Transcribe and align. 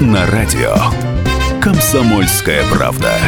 На 0.00 0.26
радио. 0.26 0.74
Комсомольская 1.62 2.62
правда. 2.70 3.18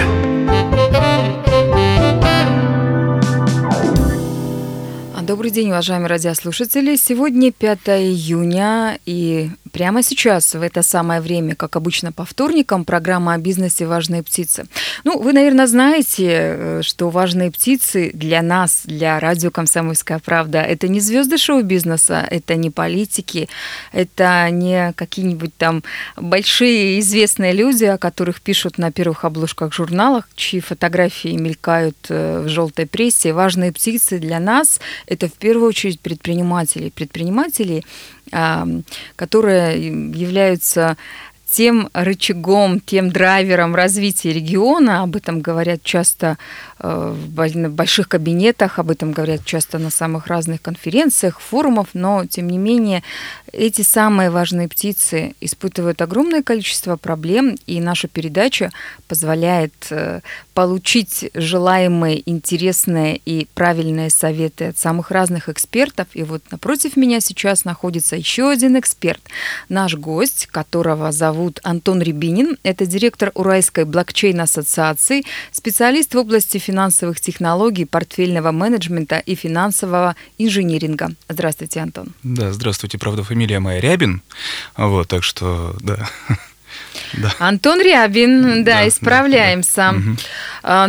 Добрый 5.22 5.50
день, 5.50 5.68
уважаемые 5.68 6.08
радиослушатели. 6.08 6.96
Сегодня 6.96 7.52
5 7.52 7.78
июня, 7.88 8.98
и 9.06 9.50
прямо 9.78 10.02
сейчас, 10.02 10.54
в 10.54 10.62
это 10.62 10.82
самое 10.82 11.20
время, 11.20 11.54
как 11.54 11.76
обычно 11.76 12.10
по 12.10 12.24
вторникам, 12.24 12.84
программа 12.84 13.34
о 13.34 13.38
бизнесе 13.38 13.86
«Важные 13.86 14.24
птицы». 14.24 14.66
Ну, 15.04 15.20
вы, 15.20 15.32
наверное, 15.32 15.68
знаете, 15.68 16.26
э, 16.26 16.80
что 16.82 17.10
«Важные 17.10 17.52
птицы» 17.52 18.10
для 18.12 18.42
нас, 18.42 18.80
для 18.84 19.20
радио 19.20 19.52
«Комсомольская 19.52 20.18
правда»— 20.18 20.58
это 20.72 20.88
не 20.88 20.98
звезды 20.98 21.38
шоу-бизнеса, 21.38 22.26
это 22.28 22.56
не 22.56 22.70
политики, 22.70 23.48
это 23.92 24.50
не 24.50 24.92
какие-нибудь 24.94 25.56
там 25.56 25.84
большие 26.16 26.98
известные 26.98 27.52
люди, 27.52 27.84
о 27.84 27.98
которых 27.98 28.40
пишут 28.40 28.78
на 28.78 28.90
первых 28.90 29.24
обложках 29.24 29.72
журналах, 29.72 30.28
чьи 30.34 30.58
фотографии 30.58 31.36
мелькают 31.36 31.98
э, 32.08 32.42
в 32.44 32.48
желтой 32.48 32.86
прессе. 32.86 33.32
«Важные 33.32 33.70
птицы» 33.70 34.18
для 34.18 34.40
нас— 34.40 34.80
это 35.06 35.28
в 35.28 35.34
первую 35.34 35.68
очередь 35.68 36.00
предприниматели. 36.00 36.88
Предприниматели, 36.88 37.84
которые 39.16 39.67
являются 39.76 40.96
тем 41.50 41.88
рычагом, 41.94 42.78
тем 42.80 43.10
драйвером 43.10 43.74
развития 43.74 44.32
региона, 44.32 45.02
об 45.02 45.16
этом 45.16 45.40
говорят 45.40 45.82
часто 45.82 46.36
э, 46.78 47.14
в 47.14 47.68
больших 47.70 48.08
кабинетах, 48.08 48.78
об 48.78 48.90
этом 48.90 49.12
говорят 49.12 49.44
часто 49.46 49.78
на 49.78 49.90
самых 49.90 50.26
разных 50.26 50.60
конференциях, 50.60 51.40
форумах, 51.40 51.88
но 51.94 52.26
тем 52.26 52.48
не 52.50 52.58
менее 52.58 53.02
эти 53.52 53.80
самые 53.80 54.30
важные 54.30 54.68
птицы 54.68 55.34
испытывают 55.40 56.02
огромное 56.02 56.42
количество 56.42 56.96
проблем, 56.96 57.56
и 57.66 57.80
наша 57.80 58.08
передача 58.08 58.70
позволяет 59.08 59.72
э, 59.90 60.20
получить 60.52 61.30
желаемые, 61.32 62.28
интересные 62.28 63.20
и 63.24 63.48
правильные 63.54 64.10
советы 64.10 64.66
от 64.66 64.78
самых 64.78 65.10
разных 65.10 65.48
экспертов. 65.48 66.08
И 66.12 66.24
вот 66.24 66.42
напротив 66.50 66.96
меня 66.96 67.20
сейчас 67.20 67.64
находится 67.64 68.16
еще 68.16 68.50
один 68.50 68.78
эксперт, 68.78 69.22
наш 69.70 69.94
гость, 69.94 70.46
которого 70.46 71.10
зовут 71.10 71.37
Антон 71.62 72.02
Рябинин. 72.02 72.56
Это 72.62 72.86
директор 72.86 73.30
Уральской 73.34 73.84
блокчейн-ассоциации, 73.84 75.24
специалист 75.52 76.14
в 76.14 76.18
области 76.18 76.58
финансовых 76.58 77.20
технологий, 77.20 77.84
портфельного 77.84 78.52
менеджмента 78.52 79.18
и 79.18 79.34
финансового 79.34 80.16
инжиниринга. 80.38 81.10
Здравствуйте, 81.28 81.80
Антон. 81.80 82.08
Да, 82.22 82.52
здравствуйте, 82.52 82.98
правда, 82.98 83.22
фамилия 83.22 83.60
моя 83.60 83.80
Рябин. 83.80 84.22
Вот, 84.76 85.08
так 85.08 85.22
что, 85.22 85.76
да. 85.80 86.08
Да. 87.14 87.32
Антон 87.38 87.80
Рябин, 87.80 88.64
да, 88.64 88.80
да 88.80 88.88
исправляемся. 88.88 89.76
Да, 89.76 89.92
да. 89.92 89.98
Угу. 89.98 90.16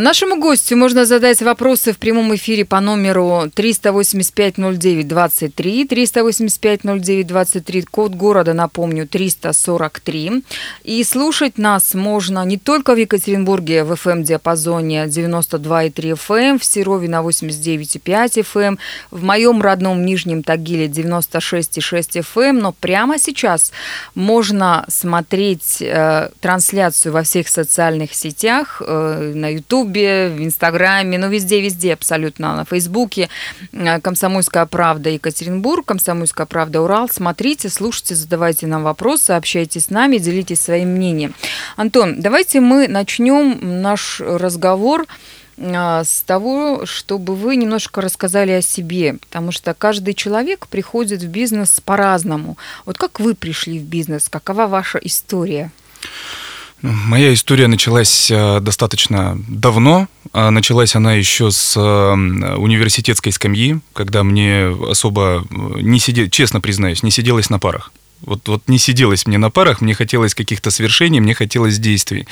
Нашему 0.04 0.40
гостю 0.40 0.76
можно 0.76 1.06
задать 1.06 1.40
вопросы 1.42 1.92
в 1.92 1.98
прямом 1.98 2.34
эфире 2.34 2.64
по 2.64 2.80
номеру 2.80 3.44
385-09-23, 3.54 5.88
385-09-23, 5.88 7.84
код 7.90 8.14
города, 8.14 8.52
напомню, 8.52 9.06
343. 9.06 10.42
И 10.84 11.04
слушать 11.04 11.56
нас 11.56 11.94
можно 11.94 12.44
не 12.44 12.58
только 12.58 12.94
в 12.94 12.98
Екатеринбурге 12.98 13.84
в 13.84 13.92
FM-диапазоне 13.92 15.06
92,3 15.06 16.14
FM, 16.14 16.58
в 16.58 16.64
Серове 16.64 17.08
на 17.08 17.22
89,5 17.22 18.44
FM, 18.52 18.76
в 19.10 19.22
моем 19.22 19.62
родном 19.62 20.04
Нижнем 20.04 20.42
Тагиле 20.42 20.88
96,6 20.88 22.24
FM, 22.34 22.52
но 22.52 22.72
прямо 22.72 23.18
сейчас 23.18 23.72
можно 24.14 24.84
смотреть 24.88 25.82
трансляцию 26.40 27.12
во 27.12 27.22
всех 27.22 27.48
социальных 27.48 28.14
сетях, 28.14 28.82
э, 28.84 29.32
на 29.34 29.48
Ютубе, 29.52 30.28
в 30.28 30.42
Инстаграме, 30.42 31.18
ну 31.18 31.28
везде-везде 31.28 31.94
абсолютно, 31.94 32.56
на 32.56 32.64
Фейсбуке. 32.64 33.28
Э, 33.72 34.00
Комсомольская 34.00 34.66
правда 34.66 35.10
Екатеринбург, 35.10 35.84
Комсомольская 35.86 36.46
правда 36.46 36.80
Урал. 36.82 37.08
Смотрите, 37.08 37.68
слушайте, 37.68 38.14
задавайте 38.14 38.66
нам 38.66 38.82
вопросы, 38.82 39.32
общайтесь 39.32 39.86
с 39.86 39.90
нами, 39.90 40.18
делитесь 40.18 40.60
своим 40.60 40.90
мнением. 40.90 41.34
Антон, 41.76 42.20
давайте 42.20 42.60
мы 42.60 42.88
начнем 42.88 43.82
наш 43.82 44.20
разговор 44.20 45.06
э, 45.56 46.02
с 46.04 46.22
того, 46.22 46.86
чтобы 46.86 47.34
вы 47.34 47.56
немножко 47.56 48.00
рассказали 48.00 48.52
о 48.52 48.62
себе, 48.62 49.14
потому 49.14 49.52
что 49.52 49.74
каждый 49.74 50.14
человек 50.14 50.66
приходит 50.68 51.22
в 51.22 51.28
бизнес 51.28 51.80
по-разному. 51.80 52.56
Вот 52.86 52.98
как 52.98 53.20
вы 53.20 53.34
пришли 53.34 53.78
в 53.78 53.84
бизнес, 53.84 54.28
какова 54.28 54.66
ваша 54.66 54.98
история? 54.98 55.70
Моя 56.82 57.34
история 57.34 57.66
началась 57.66 58.30
э, 58.30 58.60
достаточно 58.60 59.38
давно. 59.48 60.08
А 60.32 60.50
началась 60.50 60.94
она 60.94 61.12
еще 61.14 61.50
с 61.50 61.76
э, 61.76 61.80
университетской 61.80 63.32
скамьи, 63.32 63.80
когда 63.92 64.22
мне 64.22 64.74
особо 64.88 65.44
э, 65.50 65.80
не 65.80 65.98
сидел, 65.98 66.28
честно 66.28 66.60
признаюсь, 66.60 67.02
не 67.02 67.10
сиделось 67.10 67.50
на 67.50 67.58
парах. 67.58 67.92
Вот, 68.22 68.46
вот 68.48 68.62
не 68.68 68.78
сиделось 68.78 69.26
мне 69.26 69.38
на 69.38 69.50
парах, 69.50 69.80
мне 69.80 69.94
хотелось 69.94 70.34
каких-то 70.34 70.70
свершений, 70.70 71.20
мне 71.20 71.34
хотелось 71.34 71.78
действий. 71.78 72.26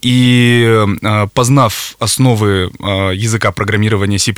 И 0.00 0.64
э, 0.66 1.26
познав 1.34 1.96
основы 1.98 2.70
э, 2.78 3.10
языка 3.14 3.52
программирования 3.52 4.18
C++, 4.18 4.34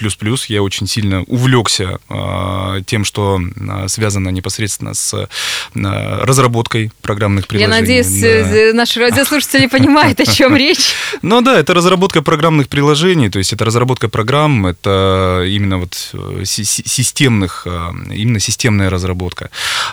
я 0.48 0.62
очень 0.62 0.86
сильно 0.86 1.22
увлекся 1.22 1.98
э, 2.08 2.82
тем, 2.86 3.04
что 3.04 3.40
связано 3.86 4.30
непосредственно 4.30 4.94
с 4.94 5.28
разработкой 5.74 6.90
программных 7.00 7.46
приложений. 7.46 7.74
Я 7.74 7.80
надеюсь, 7.80 8.72
да. 8.72 8.76
Наши 8.76 9.00
радиослушатели 9.00 9.66
понимают, 9.66 10.20
о 10.20 10.26
чем 10.26 10.56
речь. 10.56 10.92
Ну 11.22 11.40
да, 11.42 11.60
это 11.60 11.74
разработка 11.74 12.22
программных 12.22 12.68
приложений, 12.68 13.30
то 13.30 13.38
есть 13.38 13.52
это 13.52 13.64
разработка 13.64 14.08
программ, 14.08 14.66
это 14.66 15.44
именно 15.46 15.78
вот 15.78 15.94
системных, 16.44 17.66
именно 17.66 18.40
системная 18.40 18.90
разработка. 18.90 19.50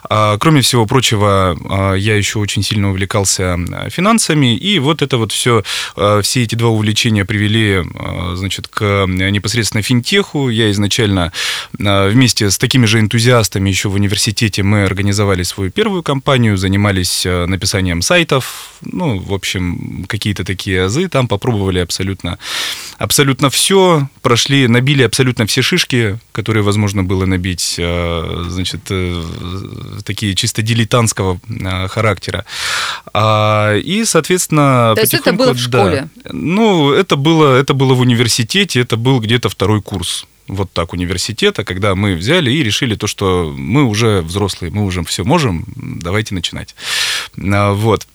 А, 0.09 0.37
кроме 0.37 0.61
всего 0.61 0.85
прочего, 0.95 1.57
а, 1.69 1.93
я 1.95 2.15
еще 2.15 2.39
очень 2.39 2.63
сильно 2.63 2.89
увлекался 2.89 3.57
финансами, 3.89 4.55
и 4.55 4.79
вот 4.79 5.01
это 5.01 5.17
вот 5.17 5.33
все, 5.33 5.61
а, 5.97 6.21
все 6.21 6.43
эти 6.43 6.55
два 6.55 6.69
увлечения 6.69 7.25
привели, 7.25 7.83
а, 7.95 8.35
значит, 8.37 8.69
к 8.69 9.05
непосредственно 9.07 9.81
финтеху. 9.81 10.47
Я 10.47 10.71
изначально 10.71 11.33
вместе 11.77 12.49
с 12.49 12.57
такими 12.57 12.85
же 12.85 13.01
энтузиастами 13.01 13.69
еще 13.69 13.89
в 13.89 13.95
университете 13.95 14.63
мы 14.63 14.85
организовали 14.85 15.43
свою 15.43 15.69
первую 15.69 16.01
компанию, 16.01 16.55
занимались 16.55 17.25
написанием 17.25 18.01
сайтов, 18.01 18.75
ну, 18.81 19.19
в 19.19 19.33
общем, 19.33 20.05
какие-то 20.07 20.45
такие 20.45 20.85
азы, 20.85 21.09
там 21.09 21.27
попробовали 21.27 21.79
абсолютно, 21.79 22.39
абсолютно 22.97 23.49
все, 23.49 24.07
прошли, 24.21 24.69
набили 24.69 25.03
абсолютно 25.03 25.45
все 25.45 25.61
шишки, 25.61 26.17
которые 26.31 26.63
возможно 26.63 27.03
было 27.03 27.25
набить, 27.25 27.75
значит, 27.77 28.81
э, 28.89 29.23
такие 30.05 30.35
чисто 30.35 30.61
делить 30.61 30.84
дилетантского 30.85 31.39
э, 31.49 31.87
характера. 31.87 32.45
А, 33.13 33.75
и, 33.75 34.05
соответственно, 34.05 34.93
То 34.95 35.01
есть 35.01 35.13
это 35.13 35.33
было 35.33 35.53
в 35.53 35.59
школе? 35.59 36.09
Да, 36.15 36.31
ну, 36.31 36.91
это 36.91 37.15
было, 37.15 37.55
это 37.55 37.73
было 37.73 37.93
в 37.93 38.01
университете, 38.01 38.81
это 38.81 38.97
был 38.97 39.19
где-то 39.19 39.49
второй 39.49 39.81
курс 39.81 40.25
вот 40.47 40.71
так 40.71 40.93
университета, 40.93 41.63
когда 41.63 41.95
мы 41.95 42.13
взяли 42.13 42.51
и 42.51 42.63
решили 42.63 42.95
то, 42.95 43.07
что 43.07 43.51
мы 43.57 43.83
уже 43.83 44.21
взрослые, 44.21 44.71
мы 44.71 44.85
уже 44.85 45.03
все 45.03 45.23
можем, 45.23 45.65
давайте 45.75 46.35
начинать. 46.35 46.75
А, 47.37 47.73
вот. 47.73 48.07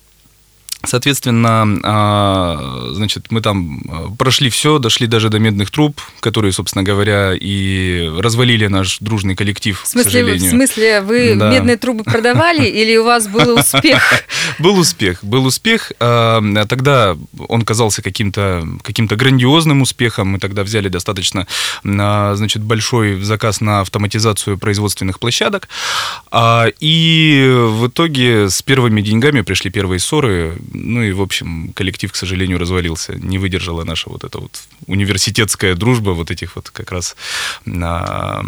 Соответственно, 0.83 1.79
а, 1.83 2.89
значит, 2.91 3.27
мы 3.29 3.41
там 3.41 3.83
а, 3.87 4.09
прошли 4.17 4.49
все, 4.49 4.79
дошли 4.79 5.05
даже 5.05 5.29
до 5.29 5.37
медных 5.37 5.69
труб, 5.69 6.01
которые, 6.19 6.51
собственно 6.51 6.83
говоря, 6.83 7.33
и 7.39 8.09
развалили 8.17 8.67
наш 8.67 8.97
дружный 8.99 9.35
коллектив, 9.35 9.79
в 9.79 9.87
смысле, 9.87 10.09
к 10.09 10.13
сожалению. 10.13 10.47
В 10.47 10.49
смысле, 10.49 11.01
вы 11.01 11.35
да. 11.35 11.51
медные 11.51 11.77
трубы 11.77 12.03
продавали 12.03 12.65
или 12.67 12.97
у 12.97 13.03
вас 13.03 13.27
был 13.27 13.59
успех? 13.59 14.01
Был 14.59 14.77
успех, 14.77 15.23
был 15.23 15.45
успех. 15.45 15.91
А, 15.99 16.41
тогда 16.67 17.15
он 17.47 17.63
казался 17.63 18.01
каким-то 18.01 18.67
каким 18.81 19.07
грандиозным 19.07 19.81
успехом. 19.81 20.29
Мы 20.29 20.39
тогда 20.39 20.63
взяли 20.63 20.87
достаточно, 20.87 21.47
значит, 21.83 22.61
большой 22.63 23.21
заказ 23.21 23.61
на 23.61 23.81
автоматизацию 23.81 24.57
производственных 24.57 25.19
площадок. 25.19 25.67
И 26.79 27.53
в 27.69 27.87
итоге 27.87 28.49
с 28.49 28.61
первыми 28.61 29.01
деньгами 29.01 29.41
пришли 29.41 29.69
первые 29.69 29.99
ссоры 29.99 30.57
ну 30.73 31.03
и, 31.03 31.11
в 31.11 31.21
общем, 31.21 31.73
коллектив, 31.73 32.11
к 32.11 32.15
сожалению, 32.15 32.57
развалился. 32.57 33.13
Не 33.15 33.37
выдержала 33.37 33.83
наша 33.83 34.09
вот 34.09 34.23
эта 34.23 34.39
вот 34.39 34.61
университетская 34.87 35.75
дружба 35.75 36.11
вот 36.11 36.31
этих 36.31 36.55
вот 36.55 36.69
как 36.69 36.91
раз 36.91 37.15
на 37.65 38.43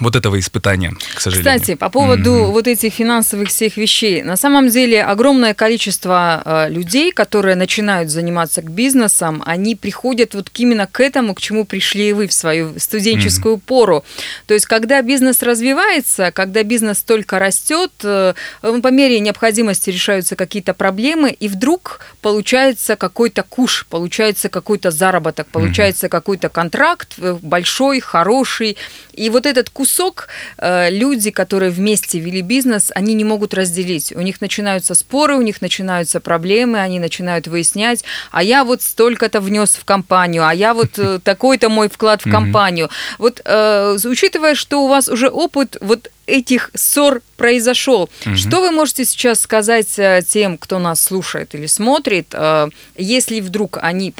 вот 0.00 0.16
этого 0.16 0.38
испытания, 0.38 0.94
к 1.14 1.20
сожалению. 1.20 1.60
Кстати, 1.60 1.74
по 1.76 1.90
поводу 1.90 2.30
mm-hmm. 2.30 2.50
вот 2.52 2.66
этих 2.68 2.92
финансовых 2.92 3.48
всех 3.48 3.76
вещей. 3.76 4.22
На 4.22 4.36
самом 4.36 4.68
деле 4.68 5.02
огромное 5.02 5.54
количество 5.54 6.42
э, 6.44 6.70
людей, 6.70 7.12
которые 7.12 7.56
начинают 7.56 8.10
заниматься 8.10 8.62
бизнесом, 8.62 9.42
они 9.46 9.74
приходят 9.74 10.34
вот 10.34 10.50
именно 10.56 10.86
к 10.86 11.00
этому, 11.00 11.34
к 11.34 11.40
чему 11.40 11.64
пришли 11.64 12.10
и 12.10 12.12
вы 12.12 12.26
в 12.26 12.32
свою 12.32 12.78
студенческую 12.78 13.56
mm-hmm. 13.56 13.66
пору. 13.66 14.04
То 14.46 14.54
есть, 14.54 14.66
когда 14.66 15.02
бизнес 15.02 15.42
развивается, 15.42 16.30
когда 16.32 16.62
бизнес 16.62 17.02
только 17.02 17.38
растет, 17.38 17.92
э, 18.02 18.34
по 18.60 18.88
мере 18.88 19.20
необходимости 19.20 19.90
решаются 19.90 20.36
какие-то 20.36 20.74
проблемы, 20.74 21.30
и 21.30 21.48
вдруг 21.48 22.00
получается 22.22 22.96
какой-то 22.96 23.42
куш, 23.42 23.86
получается 23.88 24.48
какой-то 24.48 24.90
заработок, 24.90 25.46
получается 25.48 26.06
mm-hmm. 26.06 26.10
какой-то 26.10 26.48
контракт 26.48 27.14
э, 27.18 27.36
большой, 27.42 28.00
хороший, 28.00 28.76
и 29.12 29.30
вот 29.30 29.46
этот 29.46 29.70
кусок 29.80 30.28
э, 30.58 30.90
люди, 30.90 31.30
которые 31.30 31.70
вместе 31.70 32.20
вели 32.20 32.42
бизнес, 32.42 32.92
они 32.94 33.14
не 33.14 33.24
могут 33.24 33.54
разделить. 33.54 34.12
У 34.14 34.20
них 34.20 34.42
начинаются 34.42 34.94
споры, 34.94 35.36
у 35.36 35.42
них 35.42 35.62
начинаются 35.62 36.20
проблемы, 36.20 36.80
они 36.80 37.00
начинают 37.00 37.46
выяснять, 37.46 38.04
а 38.30 38.42
я 38.42 38.64
вот 38.64 38.82
столько-то 38.82 39.40
внес 39.40 39.76
в 39.76 39.84
компанию, 39.86 40.46
а 40.46 40.52
я 40.54 40.74
вот 40.74 40.98
э, 40.98 41.18
такой-то 41.24 41.70
мой 41.70 41.88
вклад 41.88 42.20
в 42.26 42.30
компанию. 42.30 42.90
Вот 43.18 43.40
э, 43.42 43.96
учитывая, 44.04 44.54
что 44.54 44.84
у 44.84 44.88
вас 44.88 45.08
уже 45.08 45.30
опыт 45.30 45.78
вот 45.80 46.10
этих 46.30 46.70
ссор 46.74 47.22
произошел. 47.36 48.10
Угу. 48.26 48.36
Что 48.36 48.60
вы 48.60 48.70
можете 48.70 49.04
сейчас 49.04 49.40
сказать 49.40 49.98
э, 49.98 50.20
тем, 50.28 50.58
кто 50.58 50.78
нас 50.78 51.02
слушает 51.02 51.54
или 51.54 51.66
смотрит, 51.66 52.28
э, 52.32 52.68
если 52.96 53.40
вдруг 53.40 53.78
они 53.80 54.12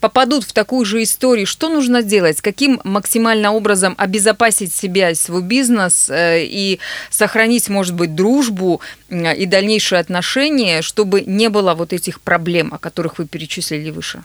попадут 0.00 0.44
в 0.44 0.52
такую 0.52 0.84
же 0.86 1.02
историю, 1.02 1.46
что 1.46 1.68
нужно 1.68 2.02
делать, 2.02 2.40
каким 2.40 2.80
максимально 2.84 3.52
образом 3.52 3.94
обезопасить 3.98 4.74
себя 4.74 5.10
и 5.10 5.14
свой 5.14 5.42
бизнес 5.42 6.08
э, 6.08 6.44
и 6.44 6.78
сохранить, 7.10 7.68
может 7.68 7.94
быть, 7.94 8.14
дружбу 8.14 8.80
и 9.10 9.46
дальнейшие 9.46 9.98
отношения, 9.98 10.80
чтобы 10.80 11.20
не 11.20 11.50
было 11.50 11.74
вот 11.74 11.92
этих 11.92 12.20
проблем, 12.20 12.72
о 12.72 12.78
которых 12.78 13.18
вы 13.18 13.26
перечислили 13.26 13.90
выше? 13.90 14.22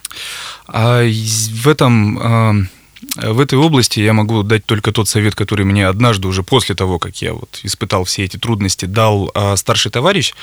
А 0.68 1.04
в 1.04 1.68
этом 1.68 2.70
в 3.16 3.40
этой 3.40 3.58
области 3.58 4.00
я 4.00 4.14
могу 4.14 4.44
дать 4.44 4.66
только 4.66 4.92
тот 4.92 5.08
совет, 5.08 5.34
который 5.34 5.66
мне 5.66 5.88
однажды 5.88 6.28
уже 6.28 6.44
после 6.44 6.76
того, 6.76 7.00
как 7.00 7.22
я 7.22 7.34
вот 7.34 7.60
испытал 7.64 8.04
все 8.04 8.24
эти 8.24 8.38
трудности, 8.38 8.86
дал 8.86 9.32
а, 9.34 9.56
старший 9.56 9.92
товарищ. 9.92 10.34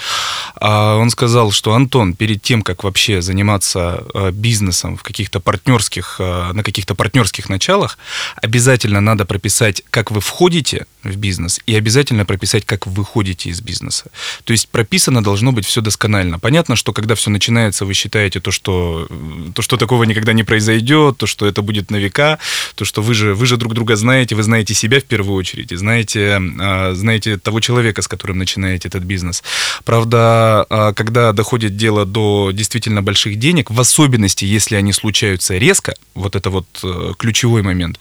А, 0.57 0.97
он 0.97 1.11
сказал, 1.11 1.53
что 1.53 1.75
Антон, 1.75 2.15
перед 2.15 2.43
тем, 2.43 2.63
как 2.63 2.83
вообще 2.83 3.23
заниматься 3.23 4.05
а, 4.15 4.31
бизнесом 4.33 4.97
в 4.97 5.03
каких-то 5.03 5.41
партнерских, 5.41 6.17
а, 6.19 6.53
на 6.53 6.63
каких-то 6.63 6.95
партнерских 6.95 7.49
началах, 7.49 7.99
обязательно 8.37 9.01
надо 9.01 9.25
прописать, 9.25 9.83
как 9.91 10.11
вы 10.11 10.21
входите 10.21 10.87
в 11.05 11.17
бизнес, 11.17 11.61
и 11.67 11.75
обязательно 11.75 12.25
прописать, 12.25 12.65
как 12.65 12.87
вы 12.87 13.05
выходите 13.05 13.51
из 13.51 13.61
бизнеса. 13.61 14.07
То 14.45 14.53
есть 14.53 14.69
прописано 14.69 15.23
должно 15.23 15.53
быть 15.53 15.67
все 15.67 15.81
досконально. 15.81 16.39
Понятно, 16.39 16.75
что 16.75 16.93
когда 16.93 17.15
все 17.15 17.31
начинается, 17.31 17.85
вы 17.85 17.95
считаете 17.95 18.41
то, 18.41 18.51
что, 18.51 19.07
то, 19.55 19.63
что 19.63 19.77
такого 19.77 20.05
никогда 20.05 20.33
не 20.33 20.43
произойдет, 20.43 21.19
то, 21.19 21.27
что 21.27 21.47
это 21.47 21.63
будет 21.63 21.91
на 21.91 21.97
века, 21.97 22.39
то, 22.75 22.85
что 22.85 23.03
вы 23.03 23.15
же, 23.15 23.35
вы 23.35 23.47
же 23.47 23.57
друг 23.57 23.75
друга 23.75 23.97
знаете, 23.97 24.35
вы 24.35 24.43
знаете 24.43 24.75
себя 24.75 25.01
в 25.01 25.05
первую 25.05 25.37
очередь, 25.37 25.73
и 25.73 25.77
знаете, 25.77 26.41
а, 26.61 26.95
знаете 26.95 27.37
того 27.39 27.61
человека, 27.61 28.01
с 28.01 28.09
которым 28.09 28.39
начинаете 28.39 28.89
этот 28.89 29.05
бизнес. 29.05 29.43
Правда, 29.85 30.67
а, 30.71 30.93
когда 30.95 31.33
доходит 31.33 31.77
дело 31.77 32.07
до 32.07 32.51
действительно 32.53 33.03
больших 33.03 33.39
денег, 33.39 33.71
в 33.71 33.79
особенности, 33.79 34.45
если 34.45 34.77
они 34.77 34.93
случаются 34.93 35.59
резко, 35.59 35.95
вот 36.15 36.37
это 36.37 36.51
вот 36.51 36.67
э, 36.83 37.13
ключевой 37.19 37.63
момент, 37.63 37.99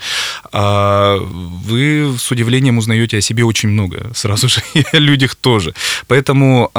а, 0.52 1.18
вы 1.18 2.16
с 2.18 2.32
удивлением 2.32 2.78
узнаете 2.78 2.93
о 3.18 3.22
себе 3.22 3.44
очень 3.44 3.70
много, 3.70 4.12
сразу 4.16 4.48
же 4.48 4.62
и 4.74 4.84
о 4.92 5.00
людях 5.00 5.36
тоже. 5.36 5.74
Поэтому 6.08 6.72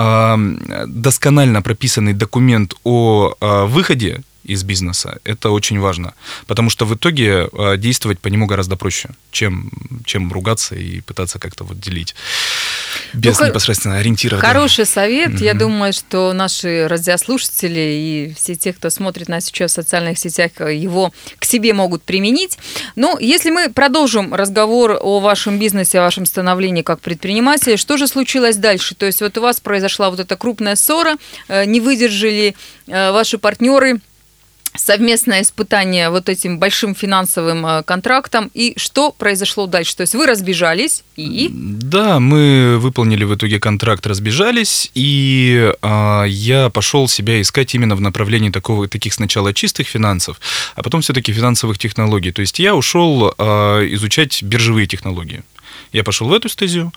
досконально 0.86 1.62
прописанный 1.62 2.12
документ 2.12 2.74
о 2.84 3.34
выходе 3.66 4.22
из 4.44 4.62
бизнеса. 4.62 5.18
Это 5.24 5.50
очень 5.50 5.80
важно, 5.80 6.12
потому 6.46 6.70
что 6.70 6.86
в 6.86 6.94
итоге 6.94 7.48
э, 7.52 7.76
действовать 7.78 8.20
по 8.20 8.28
нему 8.28 8.46
гораздо 8.46 8.76
проще, 8.76 9.08
чем, 9.30 9.70
чем 10.04 10.32
ругаться 10.32 10.74
и 10.74 11.00
пытаться 11.00 11.38
как-то 11.38 11.64
вот 11.64 11.80
делить 11.80 12.14
без 13.14 13.38
ну, 13.38 13.46
непосредственно 13.46 13.98
ориентира. 13.98 14.38
Хороший 14.38 14.84
да. 14.84 14.90
совет. 14.90 15.30
Mm-hmm. 15.30 15.44
Я 15.44 15.54
думаю, 15.54 15.92
что 15.92 16.32
наши 16.32 16.86
радиослушатели 16.88 17.80
и 17.80 18.34
все 18.36 18.54
те, 18.54 18.72
кто 18.72 18.90
смотрит 18.90 19.28
нас 19.28 19.46
сейчас 19.46 19.72
в 19.72 19.74
социальных 19.74 20.18
сетях, 20.18 20.52
его 20.60 21.12
к 21.38 21.44
себе 21.44 21.72
могут 21.72 22.02
применить. 22.02 22.58
Но 22.96 23.18
если 23.20 23.50
мы 23.50 23.70
продолжим 23.70 24.34
разговор 24.34 24.98
о 25.00 25.20
вашем 25.20 25.58
бизнесе, 25.58 25.98
о 25.98 26.02
вашем 26.02 26.26
становлении 26.26 26.82
как 26.82 27.00
предпринимателя, 27.00 27.76
что 27.76 27.96
же 27.96 28.06
случилось 28.06 28.56
дальше? 28.56 28.94
То 28.94 29.06
есть 29.06 29.20
вот 29.20 29.36
у 29.38 29.40
вас 29.40 29.60
произошла 29.60 30.10
вот 30.10 30.20
эта 30.20 30.36
крупная 30.36 30.76
ссора, 30.76 31.16
э, 31.48 31.64
не 31.64 31.80
выдержали 31.80 32.54
э, 32.86 33.12
ваши 33.12 33.38
партнеры, 33.38 34.00
совместное 34.76 35.42
испытание 35.42 36.10
вот 36.10 36.28
этим 36.28 36.58
большим 36.58 36.94
финансовым 36.94 37.66
э, 37.66 37.82
контрактом. 37.82 38.50
И 38.54 38.74
что 38.76 39.12
произошло 39.12 39.66
дальше? 39.66 39.96
То 39.96 40.02
есть 40.02 40.14
вы 40.14 40.26
разбежались 40.26 41.04
и... 41.16 41.50
Да, 41.52 42.18
мы 42.20 42.78
выполнили 42.78 43.24
в 43.24 43.34
итоге 43.34 43.60
контракт, 43.60 44.06
разбежались, 44.06 44.90
и 44.94 45.72
а, 45.82 46.24
я 46.24 46.70
пошел 46.70 47.08
себя 47.08 47.40
искать 47.40 47.74
именно 47.74 47.94
в 47.94 48.00
направлении 48.00 48.50
такого, 48.50 48.88
таких 48.88 49.14
сначала 49.14 49.54
чистых 49.54 49.86
финансов, 49.86 50.40
а 50.74 50.82
потом 50.82 51.02
все-таки 51.02 51.32
финансовых 51.32 51.78
технологий. 51.78 52.32
То 52.32 52.40
есть 52.40 52.58
я 52.58 52.74
ушел 52.74 53.32
а, 53.38 53.80
изучать 53.94 54.42
биржевые 54.42 54.86
технологии. 54.86 55.42
Я 55.94 56.02
пошел 56.02 56.26
в 56.26 56.32
эту 56.32 56.48
стезию, 56.48 56.92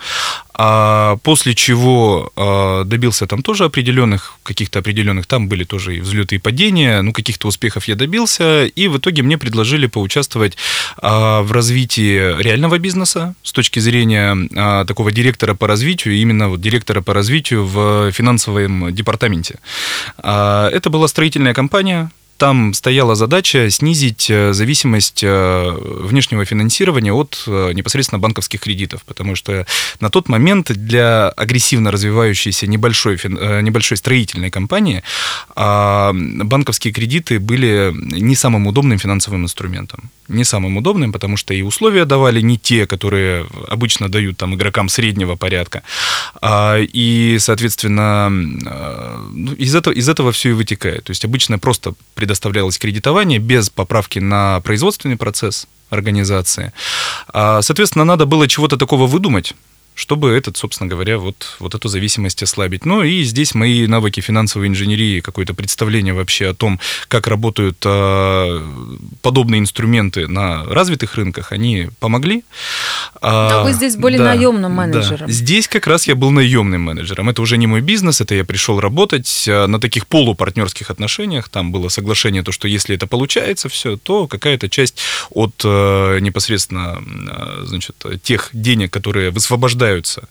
а 0.55 1.17
после 1.17 1.53
чего 1.53 2.31
а, 2.35 2.83
добился 2.83 3.27
там 3.27 3.43
тоже 3.43 3.63
определенных, 3.65 4.33
каких-то 4.41 4.79
определенных, 4.79 5.27
там 5.27 5.47
были 5.47 5.65
тоже 5.65 5.97
и 5.97 5.99
взлеты 5.99 6.37
и 6.37 6.39
падения, 6.39 7.03
ну, 7.03 7.13
каких-то 7.13 7.47
успехов 7.47 7.87
я 7.87 7.95
добился, 7.95 8.65
и 8.65 8.87
в 8.87 8.97
итоге 8.97 9.21
мне 9.21 9.37
предложили 9.37 9.85
поучаствовать 9.85 10.57
а, 10.97 11.43
в 11.43 11.51
развитии 11.51 12.41
реального 12.41 12.79
бизнеса 12.79 13.35
с 13.43 13.51
точки 13.51 13.77
зрения 13.77 14.35
а, 14.55 14.83
такого 14.85 15.11
директора 15.11 15.53
по 15.53 15.67
развитию, 15.67 16.15
именно 16.15 16.49
вот 16.49 16.59
директора 16.59 17.01
по 17.01 17.13
развитию 17.13 17.67
в 17.67 18.11
финансовом 18.11 18.91
департаменте. 18.95 19.59
Это 20.17 20.89
была 20.89 21.07
строительная 21.07 21.53
компания, 21.53 22.09
там 22.37 22.73
стояла 22.73 23.15
задача 23.15 23.69
снизить 23.69 24.29
э, 24.29 24.53
зависимость 24.53 25.23
э, 25.23 25.71
внешнего 25.79 26.45
финансирования 26.45 27.11
от 27.11 27.43
э, 27.47 27.71
непосредственно 27.73 28.19
банковских 28.19 28.61
кредитов, 28.61 29.03
потому 29.05 29.35
что 29.35 29.65
на 29.99 30.09
тот 30.09 30.29
момент 30.29 30.71
для 30.71 31.29
агрессивно 31.29 31.91
развивающейся 31.91 32.67
небольшой, 32.67 33.19
небольшой 33.61 33.97
строительной 33.97 34.49
компании 34.49 35.03
а, 35.55 36.13
банковские 36.13 36.93
кредиты 36.93 37.39
были 37.39 37.91
не 37.93 38.35
самым 38.35 38.67
удобным 38.67 38.99
финансовым 38.99 39.43
инструментом. 39.43 40.11
Не 40.27 40.43
самым 40.43 40.77
удобным, 40.77 41.11
потому 41.11 41.37
что 41.37 41.53
и 41.53 41.61
условия 41.61 42.05
давали 42.05 42.41
не 42.41 42.57
те, 42.57 42.85
которые 42.85 43.45
обычно 43.69 44.09
дают 44.09 44.37
там 44.37 44.55
игрокам 44.55 44.89
среднего 44.89 45.35
порядка. 45.35 45.83
А, 46.41 46.77
и, 46.79 47.37
соответственно, 47.39 48.29
ну, 48.29 49.53
из 49.53 49.73
этого, 49.75 49.93
из 49.93 50.07
этого 50.09 50.31
все 50.31 50.49
и 50.49 50.53
вытекает. 50.53 51.05
То 51.05 51.11
есть 51.11 51.25
обычно 51.25 51.59
просто 51.59 51.93
предоставлялось 52.27 52.77
кредитование 52.77 53.39
без 53.39 53.69
поправки 53.69 54.19
на 54.19 54.59
производственный 54.59 55.15
процесс 55.15 55.65
организации. 55.89 56.73
А, 57.29 57.61
соответственно, 57.61 58.03
надо 58.03 58.25
было 58.25 58.49
чего-то 58.49 58.75
такого 58.75 59.07
выдумать, 59.07 59.53
чтобы 59.97 60.29
этот, 60.29 60.57
собственно 60.57 60.87
говоря, 60.87 61.17
вот, 61.17 61.55
вот 61.59 61.73
эту 61.73 61.87
зависимость 61.87 62.43
ослабить. 62.43 62.85
Ну 62.85 63.01
и 63.01 63.23
здесь 63.23 63.55
мои 63.55 63.87
навыки 63.87 64.19
финансовой 64.19 64.67
инженерии, 64.67 65.21
какое-то 65.21 65.55
представление 65.55 66.13
вообще 66.13 66.49
о 66.49 66.53
том, 66.53 66.79
как 67.07 67.25
работают 67.25 67.77
э, 67.83 68.61
подобные 69.23 69.59
инструменты 69.59 70.27
на 70.27 70.63
развитых 70.65 71.15
рынках, 71.15 71.51
они 71.51 71.89
помогли. 71.99 72.43
А, 73.21 73.49
Но 73.49 73.63
вы 73.63 73.73
здесь 73.73 73.95
были 73.95 74.17
да, 74.17 74.25
наемным 74.25 74.71
менеджером. 74.71 75.27
Да. 75.27 75.33
Здесь 75.33 75.67
как 75.67 75.87
раз 75.87 76.07
я 76.07 76.13
был 76.13 76.29
наемным 76.29 76.83
менеджером. 76.83 77.29
Это 77.29 77.41
уже 77.41 77.57
не 77.57 77.65
мой 77.65 77.81
бизнес, 77.81 78.21
это 78.21 78.35
я 78.35 78.45
пришел 78.45 78.79
работать 78.79 79.45
а, 79.49 79.65
на 79.65 79.79
таких 79.79 80.05
полупартнерских 80.05 80.91
отношениях. 80.91 81.49
Там 81.49 81.71
было 81.71 81.89
соглашение, 81.89 82.43
то, 82.43 82.51
что 82.51 82.67
если 82.67 82.95
это 82.95 83.07
получается 83.07 83.67
все, 83.67 83.97
то 83.97 84.27
какая-то 84.27 84.69
часть 84.69 84.99
от 85.31 85.59
э, 85.65 86.19
непосредственно 86.19 87.01
значит, 87.63 87.95
тех 88.21 88.49
денег, 88.53 88.93
которые 88.93 89.31
высвобождают 89.31 89.86
рождаются 89.87 90.23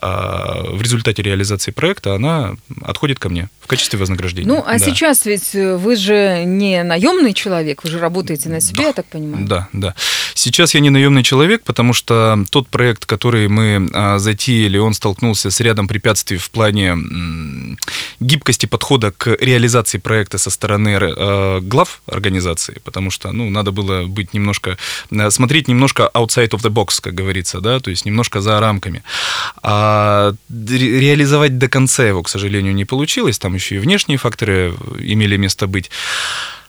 а, 0.00 0.62
в 0.64 0.80
результате 0.80 1.22
реализации 1.22 1.70
проекта, 1.70 2.14
она 2.14 2.54
отходит 2.82 3.18
ко 3.18 3.28
мне 3.28 3.48
в 3.60 3.66
качестве 3.66 3.98
вознаграждения. 3.98 4.48
Ну, 4.48 4.62
а 4.66 4.72
да. 4.72 4.78
сейчас 4.78 5.26
ведь 5.26 5.54
вы 5.54 5.96
же 5.96 6.44
не 6.44 6.82
наемный 6.82 7.32
человек, 7.32 7.84
вы 7.84 7.90
же 7.90 7.98
работаете 7.98 8.48
на 8.48 8.60
себе, 8.60 8.82
да. 8.82 8.88
я 8.88 8.92
так 8.92 9.06
понимаю. 9.06 9.46
Да, 9.46 9.68
да. 9.72 9.94
Сейчас 10.34 10.74
я 10.74 10.80
не 10.80 10.90
наемный 10.90 11.22
человек, 11.22 11.62
потому 11.64 11.92
что 11.92 12.44
тот 12.50 12.68
проект, 12.68 13.06
который 13.06 13.48
мы 13.48 13.88
а, 13.92 14.18
затеяли, 14.18 14.78
он 14.78 14.92
столкнулся 14.94 15.50
с 15.50 15.60
рядом 15.60 15.86
препятствий 15.86 16.36
в 16.36 16.50
плане 16.50 16.96
гибкости 18.20 18.66
подхода 18.66 19.12
к 19.12 19.36
реализации 19.40 19.98
проекта 19.98 20.38
со 20.38 20.50
стороны 20.50 20.98
а, 21.00 21.60
глав 21.60 22.02
организации, 22.06 22.80
потому 22.84 23.10
что, 23.10 23.32
ну, 23.32 23.48
надо 23.48 23.70
было 23.70 24.06
быть 24.06 24.34
немножко, 24.34 24.76
смотреть 25.30 25.68
немножко 25.68 26.10
outside 26.14 26.50
of 26.50 26.62
the 26.62 26.70
box, 26.70 27.00
как 27.00 27.14
говорится, 27.14 27.60
да, 27.60 27.78
то 27.78 27.90
есть 27.90 28.04
немножко 28.04 28.40
за 28.40 28.58
рамками. 28.58 29.02
А 29.62 30.34
ре- 30.50 31.00
реализовать 31.00 31.58
до 31.58 31.68
конца 31.68 32.04
его, 32.04 32.22
к 32.22 32.28
сожалению, 32.28 32.74
не 32.74 32.84
получилось, 32.84 33.38
там 33.38 33.54
еще 33.54 33.76
и 33.76 33.78
внешние 33.78 34.18
факторы 34.18 34.74
имели 34.98 35.36
место 35.36 35.66
быть 35.66 35.90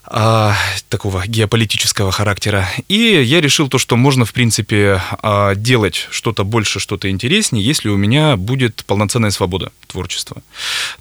а, 0.07 0.55
такого 0.89 1.25
геополитического 1.25 2.12
характера. 2.12 2.69
И 2.88 3.21
я 3.24 3.41
решил 3.41 3.67
то, 3.69 3.77
что 3.77 3.95
можно, 3.95 4.25
в 4.25 4.33
принципе, 4.33 5.01
а, 5.21 5.55
делать 5.55 6.07
что-то 6.12 6.43
больше, 6.43 6.79
что-то 6.79 7.09
интереснее, 7.09 7.65
если 7.65 7.89
у 7.89 7.97
меня 7.97 8.38
будет 8.38 8.83
полноценная 8.85 9.31
свобода 9.31 9.71
творчества. 9.88 10.43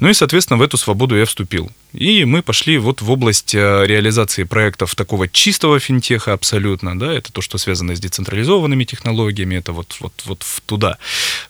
Ну 0.00 0.08
и, 0.08 0.14
соответственно, 0.14 0.58
в 0.58 0.62
эту 0.62 0.76
свободу 0.76 1.16
я 1.16 1.26
вступил. 1.26 1.70
И 1.92 2.25
мы 2.25 2.42
пошли 2.42 2.78
вот 2.78 3.02
в 3.02 3.11
область 3.11 3.54
а, 3.54 3.84
реализации 3.84 4.44
проектов 4.44 4.94
такого 4.94 5.28
чистого 5.28 5.78
финтеха 5.80 6.32
абсолютно, 6.32 6.99
да, 6.99 7.12
это 7.12 7.32
то, 7.32 7.42
что 7.42 7.58
связано 7.58 7.94
с 7.94 8.00
децентрализованными 8.00 8.84
технологиями, 8.84 9.56
это 9.56 9.73
вот, 9.73 9.96
вот, 10.00 10.12
вот 10.25 10.44
туда. 10.66 10.96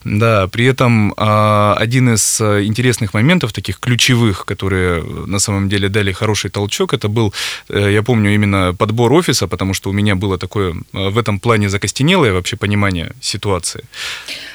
Да, 0.03 0.47
при 0.47 0.65
этом 0.65 1.13
а, 1.17 1.75
один 1.79 2.13
из 2.13 2.41
а, 2.41 2.63
интересных 2.63 3.13
моментов, 3.13 3.53
таких 3.53 3.79
ключевых, 3.79 4.45
которые 4.45 5.03
на 5.03 5.39
самом 5.39 5.69
деле 5.69 5.89
дали 5.89 6.11
хороший 6.11 6.49
толчок, 6.49 6.93
это 6.93 7.07
был 7.07 7.33
Э, 7.33 7.44
я 7.69 8.03
помню 8.03 8.33
именно 8.33 8.73
подбор 8.73 9.13
офиса, 9.13 9.47
потому 9.47 9.73
что 9.73 9.89
у 9.89 9.93
меня 9.93 10.15
было 10.15 10.37
такое 10.37 10.73
э, 10.93 11.09
в 11.09 11.17
этом 11.17 11.39
плане 11.39 11.69
закостенелое 11.69 12.33
вообще 12.33 12.55
понимание 12.57 13.11
ситуации. 13.21 13.83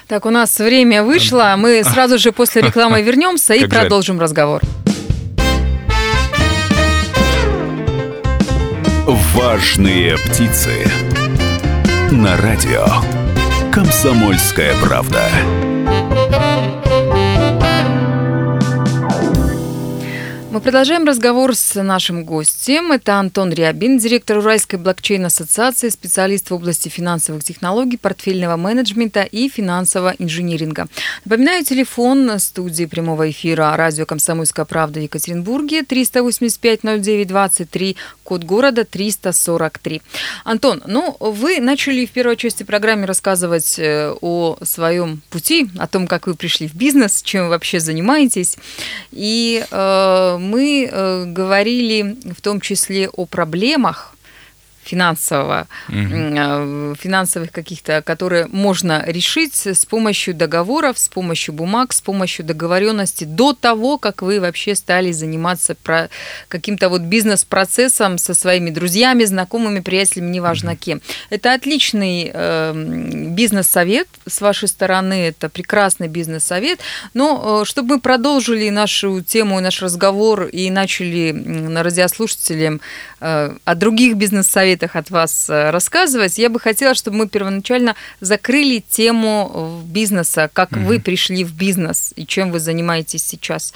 Так, 0.08 0.26
у 0.26 0.30
нас 0.30 0.58
время 0.58 1.02
вышло, 1.02 1.54
мы 1.56 1.82
сразу 1.84 2.18
же 2.18 2.32
после 2.32 2.62
рекламы 2.62 3.02
вернемся 3.06 3.54
и 3.54 3.60
Как 3.60 3.72
жаль. 3.72 3.80
продолжим 3.82 4.20
разговор. 4.20 4.60
Важные 9.34 10.16
птицы. 10.18 10.70
На 12.10 12.36
радио. 12.36 12.86
Комсомольская 13.72 14.74
правда. 14.82 15.30
Мы 20.52 20.60
продолжаем 20.60 21.04
разговор 21.04 21.54
с 21.54 21.80
нашим 21.80 22.24
гостем. 22.24 22.90
Это 22.90 23.20
Антон 23.20 23.52
Рябин, 23.52 23.98
директор 23.98 24.38
Уральской 24.38 24.80
блокчейн-ассоциации, 24.80 25.90
специалист 25.90 26.50
в 26.50 26.54
области 26.54 26.88
финансовых 26.88 27.44
технологий, 27.44 27.96
портфельного 27.96 28.56
менеджмента 28.56 29.22
и 29.22 29.48
финансового 29.48 30.12
инжиниринга. 30.18 30.88
Напоминаю, 31.24 31.64
телефон 31.64 32.36
студии 32.40 32.86
прямого 32.86 33.30
эфира 33.30 33.76
радио 33.76 34.06
«Комсомольская 34.06 34.64
правда» 34.64 34.98
в 34.98 35.04
Екатеринбурге 35.04 35.82
385-09-23, 35.82 37.94
код 38.24 38.42
города 38.42 38.84
343. 38.84 40.02
Антон, 40.42 40.82
ну, 40.84 41.16
вы 41.20 41.60
начали 41.60 42.06
в 42.06 42.10
первой 42.10 42.36
части 42.36 42.64
программы 42.64 43.06
рассказывать 43.06 43.78
э, 43.78 44.16
о 44.20 44.58
своем 44.64 45.22
пути, 45.30 45.70
о 45.78 45.86
том, 45.86 46.08
как 46.08 46.26
вы 46.26 46.34
пришли 46.34 46.66
в 46.66 46.74
бизнес, 46.74 47.22
чем 47.22 47.44
вы 47.44 47.50
вообще 47.50 47.78
занимаетесь. 47.78 48.56
И 49.12 49.64
э, 49.70 50.39
мы 50.40 50.88
э, 50.90 51.24
говорили 51.26 52.16
в 52.32 52.40
том 52.40 52.60
числе 52.60 53.08
о 53.08 53.26
проблемах 53.26 54.14
финансового, 54.90 55.66
э, 55.88 56.94
финансовых 56.98 57.52
каких-то, 57.52 58.02
которые 58.02 58.46
можно 58.46 59.04
решить 59.06 59.66
с 59.66 59.86
помощью 59.86 60.34
договоров, 60.34 60.98
с 60.98 61.08
помощью 61.08 61.54
бумаг, 61.54 61.92
с 61.92 62.00
помощью 62.00 62.44
договоренности 62.44 63.24
до 63.24 63.52
того, 63.52 63.98
как 63.98 64.22
вы 64.22 64.40
вообще 64.40 64.74
стали 64.74 65.12
заниматься 65.12 65.74
про 65.74 66.08
каким-то 66.48 66.88
вот 66.88 67.02
бизнес-процессом 67.02 68.18
со 68.18 68.34
своими 68.34 68.70
друзьями, 68.70 69.24
знакомыми, 69.24 69.80
приятелями, 69.80 70.30
неважно 70.30 70.76
кем. 70.76 71.00
Это 71.30 71.54
отличный 71.54 72.30
э, 72.32 72.72
бизнес-совет 73.30 74.08
с 74.26 74.40
вашей 74.40 74.68
стороны, 74.68 75.28
это 75.28 75.48
прекрасный 75.48 76.08
бизнес-совет, 76.08 76.80
но 77.14 77.62
э, 77.62 77.64
чтобы 77.64 77.94
мы 77.94 78.00
продолжили 78.00 78.70
нашу 78.70 79.20
тему, 79.22 79.60
наш 79.60 79.82
разговор 79.82 80.44
и 80.46 80.70
начали 80.70 81.32
на 81.32 81.82
радиослушателям 81.82 82.80
о 83.20 83.74
других 83.74 84.16
бизнес-советах 84.16 84.96
от 84.96 85.10
вас 85.10 85.50
э, 85.50 85.70
рассказывать, 85.70 86.38
я 86.38 86.48
бы 86.48 86.58
хотела, 86.58 86.94
чтобы 86.94 87.18
мы 87.18 87.28
первоначально 87.28 87.94
закрыли 88.20 88.82
тему 88.88 89.82
э, 89.84 89.86
бизнеса, 89.86 90.50
как 90.52 90.72
вы 90.72 91.00
пришли 91.00 91.44
в 91.44 91.54
бизнес 91.54 92.12
и 92.16 92.26
чем 92.26 92.50
вы 92.50 92.60
занимаетесь 92.60 93.24
сейчас. 93.24 93.74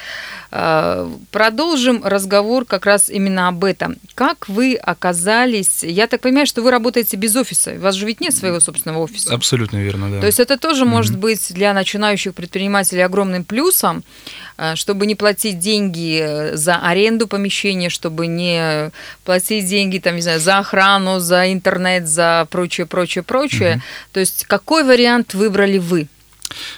Э, 0.51 1.11
Продолжим 1.31 2.03
разговор 2.05 2.65
как 2.65 2.87
раз 2.87 3.09
именно 3.09 3.49
об 3.49 3.65
этом. 3.65 3.97
Как 4.15 4.49
вы 4.49 4.77
оказались... 4.77 5.83
Я 5.83 6.07
так 6.07 6.21
понимаю, 6.21 6.47
что 6.47 6.63
вы 6.63 6.71
работаете 6.71 7.17
без 7.17 7.37
офиса. 7.37 7.73
У 7.73 7.81
вас 7.81 7.95
же 7.95 8.07
ведь 8.07 8.21
нет 8.21 8.35
своего 8.35 8.61
собственного 8.61 9.03
офиса. 9.03 9.35
Абсолютно 9.35 9.79
верно, 9.79 10.11
да. 10.11 10.21
То 10.21 10.27
есть 10.27 10.41
это 10.41 10.57
тоже 10.59 10.85
может 10.85 11.19
быть 11.19 11.53
для 11.53 11.75
начинающих 11.75 12.35
предпринимателей 12.35 13.03
огромным 13.03 13.45
плюсом, 13.45 14.05
чтобы 14.75 15.06
не 15.06 15.14
платить 15.14 15.58
деньги 15.58 16.20
э, 16.23 16.56
за 16.56 16.76
аренду 16.76 17.26
помещения, 17.26 17.88
чтобы 17.88 18.26
не 18.26 18.90
платить 19.25 19.66
деньги 19.66 19.99
там, 19.99 20.16
не 20.16 20.23
знаю, 20.23 20.40
за 20.40 20.58
охрану, 20.58 21.18
за 21.18 21.52
интернет, 21.52 22.06
за 22.06 22.46
прочее, 22.50 22.87
прочее, 22.87 23.25
прочее. 23.25 23.82
То 24.12 24.20
есть 24.20 24.44
какой 24.44 24.84
вариант 24.84 25.34
выбрали 25.34 25.78
вы? 25.78 26.08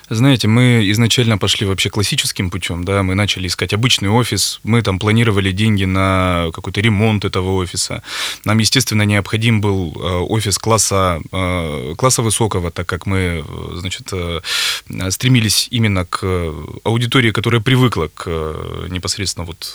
Знаете, 0.08 0.48
мы 0.48 0.88
изначально 0.90 1.38
пошли 1.38 1.66
вообще 1.66 1.90
классическим 1.90 2.50
путем, 2.50 2.84
да, 2.84 3.02
мы 3.02 3.14
начали 3.14 3.46
искать 3.46 3.72
обычный 3.72 4.08
офис, 4.08 4.60
мы 4.62 4.82
там 4.82 4.98
планировали 4.98 5.52
деньги 5.52 5.84
на 5.84 6.50
какой-то 6.52 6.80
ремонт 6.80 7.24
этого 7.24 7.52
офиса. 7.54 8.02
Нам, 8.44 8.58
естественно, 8.58 9.02
необходим 9.02 9.60
был 9.60 9.92
э, 9.96 9.98
офис 10.28 10.58
класса, 10.58 11.20
э, 11.32 11.94
класса 11.96 12.22
высокого, 12.22 12.70
так 12.70 12.86
как 12.86 13.06
мы, 13.06 13.44
э, 13.46 13.76
значит, 13.76 14.12
стремились 15.10 15.68
именно 15.70 16.04
к 16.04 16.24
аудитории, 16.84 17.30
которая 17.30 17.60
привыкла 17.60 18.08
к 18.14 18.26
непосредственно 18.88 19.44
вот 19.46 19.74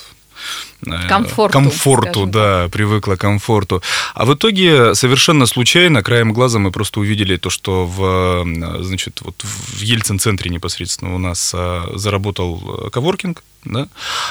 Комфорту, 1.07 1.53
комфорту, 1.53 2.11
скажем 2.11 2.31
да, 2.31 2.69
привыкла 2.69 3.15
к 3.15 3.19
комфорту. 3.19 3.83
А 4.15 4.25
в 4.25 4.33
итоге 4.33 4.95
совершенно 4.95 5.45
случайно, 5.45 6.01
краем 6.01 6.33
глаза 6.33 6.57
мы 6.57 6.71
просто 6.71 6.99
увидели 6.99 7.37
то, 7.37 7.49
что 7.49 7.85
в, 7.85 8.45
э, 8.45 8.83
значит, 8.83 9.21
вот 9.21 9.35
в 9.43 9.81
Ельцин-центре 9.81 10.49
непосредственно 10.49 11.13
у 11.13 11.19
нас 11.19 11.51
а, 11.53 11.91
заработал 11.95 12.85
э, 12.85 12.89
коворкинг, 12.89 13.43
да? 13.65 13.87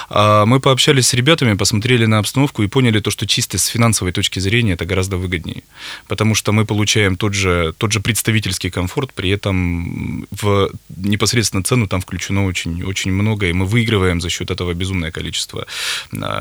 А 0.08 0.44
мы 0.44 0.60
пообщались 0.60 1.08
с 1.08 1.14
ребятами, 1.14 1.54
посмотрели 1.54 2.06
на 2.06 2.18
обстановку 2.18 2.62
и 2.62 2.66
поняли 2.66 3.00
то, 3.00 3.10
что 3.10 3.26
чисто 3.26 3.58
с 3.58 3.66
финансовой 3.66 4.12
точки 4.12 4.40
зрения 4.40 4.72
это 4.72 4.84
гораздо 4.84 5.16
выгоднее, 5.16 5.62
потому 6.08 6.34
что 6.34 6.52
мы 6.52 6.64
получаем 6.64 7.16
тот 7.16 7.34
же, 7.34 7.74
тот 7.78 7.92
же 7.92 8.00
представительский 8.00 8.70
комфорт, 8.70 9.12
при 9.14 9.30
этом 9.30 10.26
в 10.30 10.70
непосредственно 10.96 11.62
цену 11.62 11.86
там 11.86 12.00
включено 12.00 12.46
очень, 12.46 12.82
очень 12.82 13.12
много, 13.12 13.46
и 13.46 13.52
мы 13.52 13.66
выигрываем 13.66 14.20
за 14.20 14.30
счет 14.30 14.50
этого 14.50 14.74
безумное 14.74 15.10
количество 15.10 15.66
э, 16.12 16.39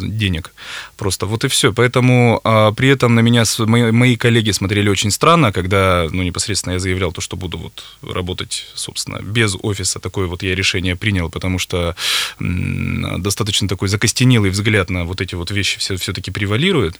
денег. 0.00 0.52
Просто 0.96 1.26
вот 1.26 1.44
и 1.44 1.48
все. 1.48 1.72
Поэтому 1.72 2.40
а, 2.44 2.72
при 2.72 2.88
этом 2.88 3.14
на 3.14 3.20
меня 3.20 3.44
мои, 3.58 3.90
мои 3.90 4.16
коллеги 4.16 4.50
смотрели 4.50 4.88
очень 4.88 5.10
странно, 5.10 5.52
когда 5.52 6.06
ну, 6.10 6.22
непосредственно 6.22 6.74
я 6.74 6.78
заявлял 6.78 7.12
то, 7.12 7.20
что 7.20 7.36
буду 7.36 7.58
вот 7.58 7.84
работать, 8.02 8.66
собственно, 8.74 9.20
без 9.22 9.56
офиса. 9.62 10.00
Такое 10.00 10.26
вот 10.26 10.42
я 10.42 10.54
решение 10.54 10.96
принял, 10.96 11.30
потому 11.30 11.58
что 11.58 11.94
м, 12.40 13.22
достаточно 13.22 13.68
такой 13.68 13.88
закостенелый 13.88 14.50
взгляд 14.50 14.90
на 14.90 15.04
вот 15.04 15.20
эти 15.20 15.34
вот 15.34 15.50
вещи 15.50 15.78
все, 15.78 15.96
все-таки 15.96 16.30
превалирует 16.30 16.98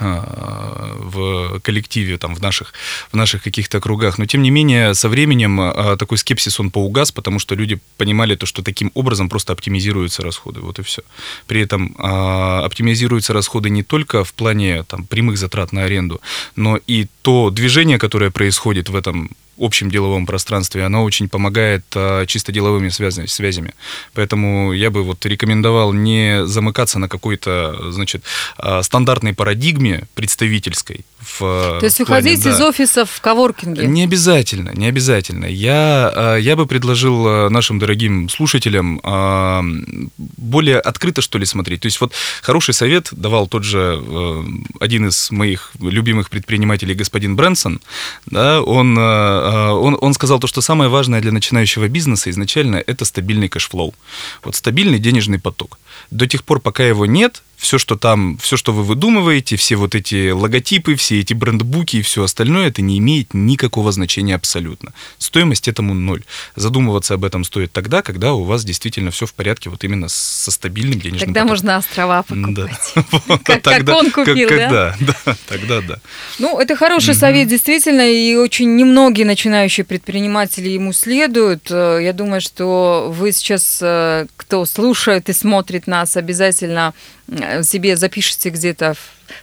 в 0.00 1.60
коллективе, 1.60 2.18
там, 2.18 2.34
в 2.34 2.40
наших, 2.40 2.72
в 3.12 3.16
наших 3.16 3.42
каких-то 3.42 3.80
кругах. 3.80 4.18
Но, 4.18 4.26
тем 4.26 4.42
не 4.42 4.50
менее, 4.50 4.94
со 4.94 5.08
временем 5.08 5.60
а, 5.60 5.96
такой 5.96 6.18
скепсис, 6.18 6.60
он 6.60 6.70
поугас, 6.70 7.12
потому 7.12 7.38
что 7.38 7.54
люди 7.54 7.78
понимали 7.96 8.34
то, 8.34 8.46
что 8.46 8.62
таким 8.62 8.90
образом 8.94 9.28
просто 9.28 9.52
оптимизируются 9.52 10.22
расходы, 10.22 10.60
вот 10.60 10.78
и 10.78 10.82
все. 10.82 11.02
При 11.46 11.60
этом 11.60 11.94
а, 11.98 12.64
оптимизируются 12.64 13.32
расходы 13.32 13.70
не 13.70 13.82
только 13.82 14.24
в 14.24 14.32
плане 14.32 14.82
там, 14.84 15.04
прямых 15.06 15.38
затрат 15.38 15.72
на 15.72 15.84
аренду, 15.84 16.20
но 16.56 16.78
и 16.86 17.06
то 17.22 17.50
движение, 17.50 17.98
которое 17.98 18.30
происходит 18.30 18.88
в 18.88 18.96
этом 18.96 19.30
общем 19.58 19.90
деловом 19.90 20.26
пространстве, 20.26 20.84
она 20.84 21.02
очень 21.02 21.28
помогает 21.28 21.84
а, 21.94 22.26
чисто 22.26 22.52
деловыми 22.52 22.88
связями, 22.88 23.26
связями. 23.26 23.74
Поэтому 24.14 24.72
я 24.72 24.90
бы 24.90 25.02
вот 25.02 25.24
рекомендовал 25.26 25.92
не 25.92 26.46
замыкаться 26.46 26.98
на 26.98 27.08
какой-то, 27.08 27.92
значит, 27.92 28.24
а, 28.58 28.82
стандартной 28.82 29.34
парадигме 29.34 30.04
представительской. 30.14 31.04
В, 31.20 31.78
То 31.80 31.80
есть 31.82 32.00
в 32.00 32.04
плане, 32.04 32.20
уходить 32.20 32.44
да. 32.44 32.50
из 32.50 32.60
офисов 32.60 33.10
в 33.10 33.20
коворкинге? 33.20 33.86
Не 33.86 34.04
обязательно, 34.04 34.70
не 34.74 34.86
обязательно. 34.86 35.46
Я, 35.46 36.12
а, 36.14 36.36
я 36.36 36.54
бы 36.54 36.66
предложил 36.66 37.24
а, 37.26 37.48
нашим 37.48 37.78
дорогим 37.78 38.28
слушателям 38.28 39.00
а, 39.02 39.64
более 40.16 40.80
открыто, 40.80 41.22
что 41.22 41.38
ли, 41.38 41.46
смотреть. 41.46 41.80
То 41.80 41.86
есть 41.86 42.00
вот 42.00 42.12
хороший 42.42 42.74
совет 42.74 43.08
давал 43.12 43.46
тот 43.48 43.64
же 43.64 44.00
а, 44.00 44.44
один 44.80 45.08
из 45.08 45.30
моих 45.30 45.72
любимых 45.80 46.30
предпринимателей, 46.30 46.94
господин 46.94 47.36
Брэнсон. 47.36 47.80
Да, 48.26 48.60
он, 48.62 48.96
а, 48.98 49.43
он, 49.44 49.98
он 50.00 50.14
сказал 50.14 50.38
то, 50.38 50.46
что 50.46 50.60
самое 50.60 50.90
важное 50.90 51.20
для 51.20 51.32
начинающего 51.32 51.88
бизнеса 51.88 52.30
изначально 52.30 52.76
это 52.76 53.04
стабильный 53.04 53.48
cash 53.48 53.68
flow. 53.68 53.94
Вот 54.42 54.54
стабильный 54.56 54.98
денежный 54.98 55.38
поток. 55.38 55.78
До 56.10 56.26
тех 56.26 56.44
пор, 56.44 56.60
пока 56.60 56.84
его 56.84 57.06
нет, 57.06 57.42
все, 57.56 57.78
что 57.78 57.96
там, 57.96 58.38
все, 58.38 58.56
что 58.56 58.72
вы 58.72 58.82
выдумываете, 58.82 59.56
все 59.56 59.76
вот 59.76 59.94
эти 59.94 60.30
логотипы, 60.30 60.94
все 60.96 61.20
эти 61.20 61.34
брендбуки 61.34 61.96
и 61.96 62.02
все 62.02 62.24
остальное, 62.24 62.68
это 62.68 62.82
не 62.82 62.98
имеет 62.98 63.34
никакого 63.34 63.92
значения 63.92 64.34
абсолютно. 64.34 64.92
Стоимость 65.18 65.68
этому 65.68 65.94
ноль. 65.94 66.22
Задумываться 66.56 67.14
об 67.14 67.24
этом 67.24 67.44
стоит 67.44 67.72
тогда, 67.72 68.02
когда 68.02 68.34
у 68.34 68.42
вас 68.44 68.64
действительно 68.64 69.10
все 69.10 69.26
в 69.26 69.34
порядке, 69.34 69.70
вот 69.70 69.84
именно 69.84 70.08
со 70.08 70.50
стабильным 70.50 71.00
денежным 71.00 71.20
Тогда 71.20 71.40
потоком. 71.42 71.48
можно 71.50 71.76
острова 71.76 72.22
покупать. 72.22 72.94
Вот, 73.26 73.42
Как- 73.42 73.88
он 73.88 74.10
купил, 74.10 74.48
да? 74.48 74.96
Да, 75.00 75.14
да, 75.26 75.36
тогда 75.48 75.80
да. 75.80 75.98
Ну, 76.38 76.58
это 76.58 76.76
хороший 76.76 77.14
совет, 77.14 77.48
действительно, 77.48 78.02
и 78.10 78.34
очень 78.36 78.76
немногие 78.76 79.26
начинающие 79.26 79.84
предприниматели 79.84 80.68
ему 80.68 80.92
следуют. 80.92 81.68
Э, 81.70 82.00
Я 82.02 82.12
думаю, 82.12 82.40
что 82.40 83.12
вы 83.16 83.32
сейчас, 83.32 83.78
э, 83.80 84.26
кто 84.36 84.64
слушает 84.66 85.28
и 85.28 85.32
смотрит 85.32 85.86
нас, 85.86 86.16
обязательно 86.16 86.92
себе 87.62 87.96
запишите 87.96 88.50
где-то 88.50 88.96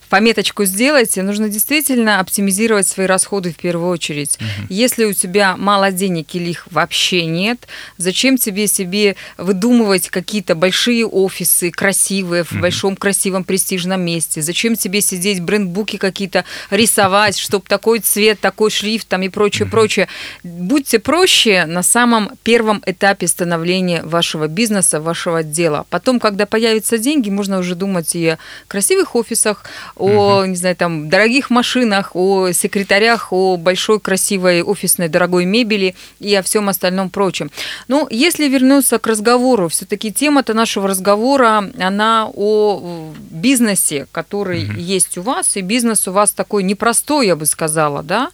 пометочку 0.09 0.65
сделайте. 0.65 1.23
Нужно 1.23 1.49
действительно 1.49 2.19
оптимизировать 2.19 2.87
свои 2.87 3.05
расходы 3.07 3.51
в 3.51 3.55
первую 3.55 3.89
очередь. 3.89 4.37
Если 4.69 5.05
у 5.05 5.13
тебя 5.13 5.55
мало 5.57 5.91
денег 5.91 6.33
или 6.33 6.49
их 6.51 6.67
вообще 6.71 7.25
нет, 7.25 7.67
зачем 7.97 8.37
тебе 8.37 8.67
себе 8.67 9.15
выдумывать 9.37 10.09
какие-то 10.09 10.55
большие 10.55 11.05
офисы, 11.05 11.71
красивые, 11.71 12.43
в 12.43 12.53
большом 12.53 12.95
красивом 12.95 13.43
престижном 13.43 14.01
месте? 14.01 14.41
Зачем 14.41 14.75
тебе 14.75 15.01
сидеть, 15.01 15.41
брендбуки 15.41 15.97
какие-то 15.97 16.45
рисовать, 16.69 17.37
чтобы 17.37 17.65
такой 17.67 17.99
цвет, 17.99 18.39
такой 18.39 18.69
шрифт 18.69 19.07
там 19.07 19.21
и 19.21 19.29
прочее, 19.29 19.67
прочее? 19.67 20.07
Будьте 20.43 20.99
проще 20.99 21.65
на 21.65 21.83
самом 21.83 22.31
первом 22.43 22.81
этапе 22.85 23.27
становления 23.27 24.01
вашего 24.03 24.47
бизнеса, 24.47 25.01
вашего 25.01 25.43
дела. 25.43 25.85
Потом, 25.89 26.19
когда 26.19 26.45
появятся 26.45 26.97
деньги, 26.97 27.29
можно 27.29 27.59
уже 27.59 27.75
думать 27.75 28.15
и 28.15 28.27
о 28.27 28.37
красивых 28.67 29.15
офисах, 29.15 29.63
о, 29.95 30.45
не 30.45 30.55
знаю, 30.55 30.75
там, 30.75 31.09
дорогих 31.09 31.49
машинах, 31.49 32.11
о 32.15 32.51
секретарях, 32.51 33.31
о 33.31 33.57
большой 33.57 33.99
красивой 33.99 34.61
офисной 34.63 35.07
дорогой 35.07 35.45
мебели 35.45 35.95
и 36.19 36.33
о 36.35 36.41
всем 36.41 36.69
остальном 36.69 37.09
прочем. 37.09 37.51
Ну, 37.87 38.07
если 38.09 38.47
вернуться 38.47 38.99
к 38.99 39.07
разговору, 39.07 39.67
все-таки 39.67 40.11
тема-то 40.11 40.53
нашего 40.53 40.87
разговора, 40.87 41.69
она 41.79 42.29
о 42.33 43.11
бизнесе, 43.29 44.07
который 44.11 44.63
есть 44.77 45.17
у 45.17 45.21
вас, 45.21 45.57
и 45.57 45.61
бизнес 45.61 46.07
у 46.07 46.11
вас 46.11 46.31
такой 46.31 46.63
непростой, 46.63 47.27
я 47.27 47.35
бы 47.35 47.45
сказала, 47.45 48.03
да. 48.03 48.31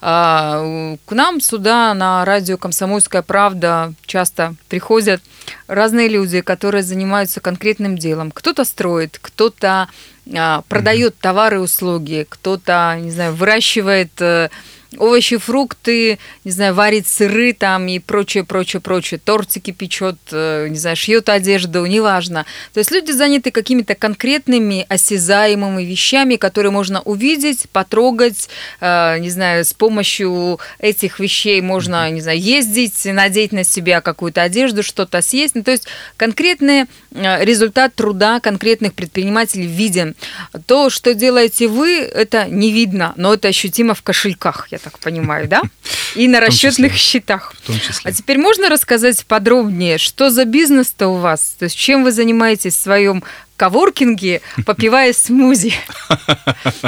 А, 0.00 0.96
К 1.06 1.12
нам 1.12 1.40
сюда 1.40 1.94
на 1.94 2.24
радио 2.24 2.56
«Комсомольская 2.56 3.22
правда» 3.22 3.92
часто 4.06 4.54
приходят 4.68 5.22
разные 5.66 6.08
люди, 6.08 6.40
которые 6.40 6.82
занимаются 6.82 7.40
конкретным 7.40 7.96
делом. 7.96 8.30
Кто-то 8.30 8.64
строит, 8.64 9.18
кто-то 9.20 9.88
продает 10.68 11.16
товары 11.18 11.56
и 11.56 11.60
услуги, 11.60 12.26
кто-то, 12.28 12.98
не 13.00 13.10
знаю, 13.10 13.34
выращивает 13.34 14.10
э, 14.20 14.50
овощи, 14.98 15.36
фрукты, 15.36 16.18
не 16.44 16.50
знаю, 16.50 16.74
варит 16.74 17.06
сыры 17.06 17.52
там 17.52 17.88
и 17.88 17.98
прочее, 17.98 18.44
прочее, 18.44 18.80
прочее, 18.80 19.20
тортики 19.22 19.70
печет, 19.70 20.16
э, 20.32 20.68
не 20.68 20.78
знаю, 20.78 20.96
шьет 20.96 21.28
одежду, 21.28 21.84
неважно. 21.86 22.46
То 22.72 22.80
есть 22.80 22.90
люди 22.90 23.12
заняты 23.12 23.50
какими-то 23.50 23.94
конкретными 23.94 24.86
осязаемыми 24.88 25.82
вещами, 25.82 26.36
которые 26.36 26.72
можно 26.72 27.00
увидеть, 27.02 27.66
потрогать, 27.70 28.48
э, 28.80 29.18
не 29.18 29.30
знаю, 29.30 29.64
с 29.64 29.72
помощью 29.72 30.58
этих 30.78 31.20
вещей 31.20 31.60
можно, 31.60 32.10
не 32.10 32.20
знаю, 32.20 32.40
ездить, 32.40 33.04
надеть 33.04 33.52
на 33.52 33.64
себя 33.64 34.00
какую-то 34.00 34.42
одежду, 34.42 34.82
что-то 34.82 35.22
съесть. 35.22 35.54
Ну, 35.54 35.62
то 35.62 35.70
есть 35.70 35.86
конкретный 36.16 36.86
э, 37.12 37.44
результат 37.44 37.94
труда 37.94 38.40
конкретных 38.40 38.94
предпринимателей 38.94 39.66
виден. 39.66 40.14
То, 40.66 40.90
что 40.90 41.14
делаете 41.14 41.68
вы, 41.68 41.98
это 41.98 42.46
не 42.48 42.72
видно, 42.72 43.12
но 43.16 43.34
это 43.34 43.48
ощутимо 43.48 43.94
в 43.94 44.02
кошельках, 44.02 44.68
я 44.70 44.78
так 44.86 45.00
понимаю, 45.00 45.48
да? 45.48 45.62
И 46.14 46.28
на 46.28 46.40
расчетных 46.40 46.94
счетах. 46.94 47.52
В 47.54 47.66
том 47.66 47.80
числе. 47.80 48.10
А 48.10 48.12
теперь 48.12 48.38
можно 48.38 48.68
рассказать 48.68 49.26
подробнее, 49.26 49.98
что 49.98 50.30
за 50.30 50.44
бизнес-то 50.44 51.08
у 51.08 51.16
вас? 51.16 51.56
То 51.58 51.64
есть 51.64 51.76
чем 51.76 52.04
вы 52.04 52.12
занимаетесь 52.12 52.74
в 52.74 52.80
своем 52.80 53.24
коворкинге, 53.56 54.40
попивая 54.64 55.12
смузи? 55.12 55.74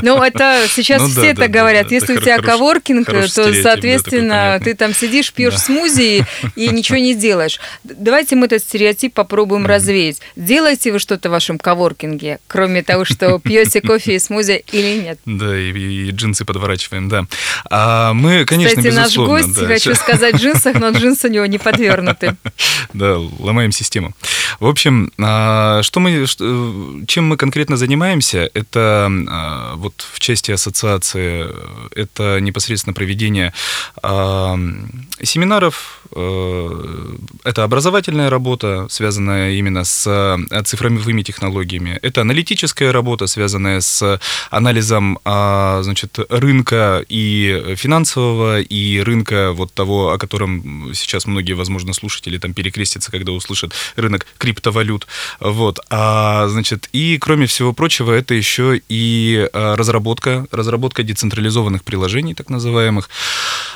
Ну, 0.02 0.22
это 0.22 0.64
сейчас 0.68 1.02
Ну 1.02 1.08
все 1.08 1.32
да, 1.34 1.42
так 1.42 1.50
да, 1.50 1.60
говорят. 1.60 1.88
да, 1.88 1.94
Если 1.94 2.16
у 2.16 2.20
тебя 2.20 2.38
коворкинг, 2.38 3.06
то, 3.06 3.26
соответственно, 3.28 4.60
ты 4.62 4.74
там 4.74 4.94
сидишь, 4.94 5.32
пьешь 5.32 5.58
смузи 5.58 6.24
и 6.56 6.68
ничего 6.72 6.98
не 6.98 7.14
делаешь. 7.14 7.58
Давайте 7.84 8.36
мы 8.36 8.46
этот 8.46 8.62
стереотип 8.62 9.14
попробуем 9.14 9.66
развеять. 9.66 10.20
Делаете 10.36 10.92
вы 10.92 10.98
что-то 10.98 11.28
в 11.28 11.32
вашем 11.32 11.58
коворкинге, 11.58 12.38
кроме 12.46 12.82
того, 12.82 13.04
что 13.04 13.38
пьете 13.38 13.80
кофе 13.80 14.16
и 14.16 14.18
смузи 14.18 14.64
или 14.72 15.02
нет? 15.02 15.18
Да, 15.24 15.56
и, 15.58 15.70
и 15.72 16.10
джинсы 16.10 16.44
подворачиваем, 16.44 17.08
да. 17.08 17.24
А 17.70 18.12
мы, 18.12 18.44
конечно, 18.44 18.76
Кстати, 18.76 18.94
наш 18.94 19.16
гость, 19.16 19.56
хочу 19.56 19.94
сказать, 19.94 20.34
в 20.36 20.38
джинсах, 20.38 20.76
но 20.76 20.90
джинсы 20.90 21.28
у 21.28 21.30
него 21.30 21.46
не 21.46 21.58
подвернуты. 21.58 22.36
Да, 22.94 23.18
ломаем 23.38 23.70
систему. 23.70 24.12
В 24.60 24.66
общем, 24.66 25.12
а, 25.18 25.82
что 25.82 26.00
мы, 26.00 26.26
чем 27.06 27.26
мы 27.26 27.36
конкретно 27.36 27.76
занимаемся, 27.76 28.50
это 28.54 29.10
а, 29.28 29.74
вот 29.76 30.06
в 30.12 30.20
части 30.20 30.50
ассоциации, 30.50 31.46
это 31.94 32.40
непосредственно 32.40 32.94
проведение 32.94 33.52
а, 34.02 34.58
семинаров, 35.22 36.02
э, 36.14 37.16
это 37.44 37.64
образовательная 37.64 38.30
работа, 38.30 38.86
связанная 38.90 39.52
именно 39.52 39.84
с 39.84 40.38
цифровыми 40.64 41.22
технологиями, 41.22 41.98
это 42.02 42.22
аналитическая 42.22 42.90
работа, 42.92 43.26
связанная 43.26 43.80
с 43.80 44.20
анализом 44.50 45.18
а, 45.24 45.80
значит, 45.82 46.18
рынка 46.28 47.04
и 47.08 47.74
финансового, 47.76 48.60
и 48.60 49.00
рынка 49.00 49.52
вот 49.52 49.72
того, 49.72 50.12
о 50.12 50.18
котором 50.18 50.92
сейчас 50.94 51.26
многие, 51.26 51.52
возможно, 51.52 51.92
слушатели 51.92 52.38
там 52.38 52.54
перекрестятся, 52.54 53.10
когда 53.10 53.32
услышат 53.32 53.72
рынок 53.96 54.26
криптовалют. 54.38 55.06
Вот. 55.40 55.80
А, 55.90 56.47
значит, 56.48 56.88
и 56.92 57.18
кроме 57.18 57.46
всего 57.46 57.72
прочего, 57.72 58.12
это 58.12 58.34
еще 58.34 58.80
и 58.88 59.48
а, 59.52 59.76
разработка, 59.76 60.46
разработка 60.50 61.02
децентрализованных 61.02 61.84
приложений, 61.84 62.34
так 62.34 62.50
называемых. 62.50 63.08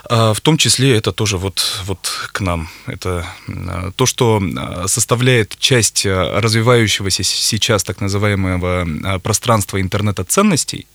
А, 0.08 0.34
В 0.34 0.40
том 0.40 0.56
числе 0.58 0.96
это 0.96 1.12
тоже 1.12 1.36
вот, 1.38 1.82
вот 1.84 2.28
к 2.32 2.40
нам. 2.40 2.68
Это 2.86 3.26
а, 3.48 3.90
то, 3.96 4.06
что 4.06 4.42
составляет 4.86 5.56
часть 5.58 6.06
развивающегося 6.06 7.22
сейчас 7.22 7.84
так 7.84 8.00
называемого 8.00 9.18
пространства 9.20 9.80
интернета 9.80 10.24
ценностей. 10.24 10.86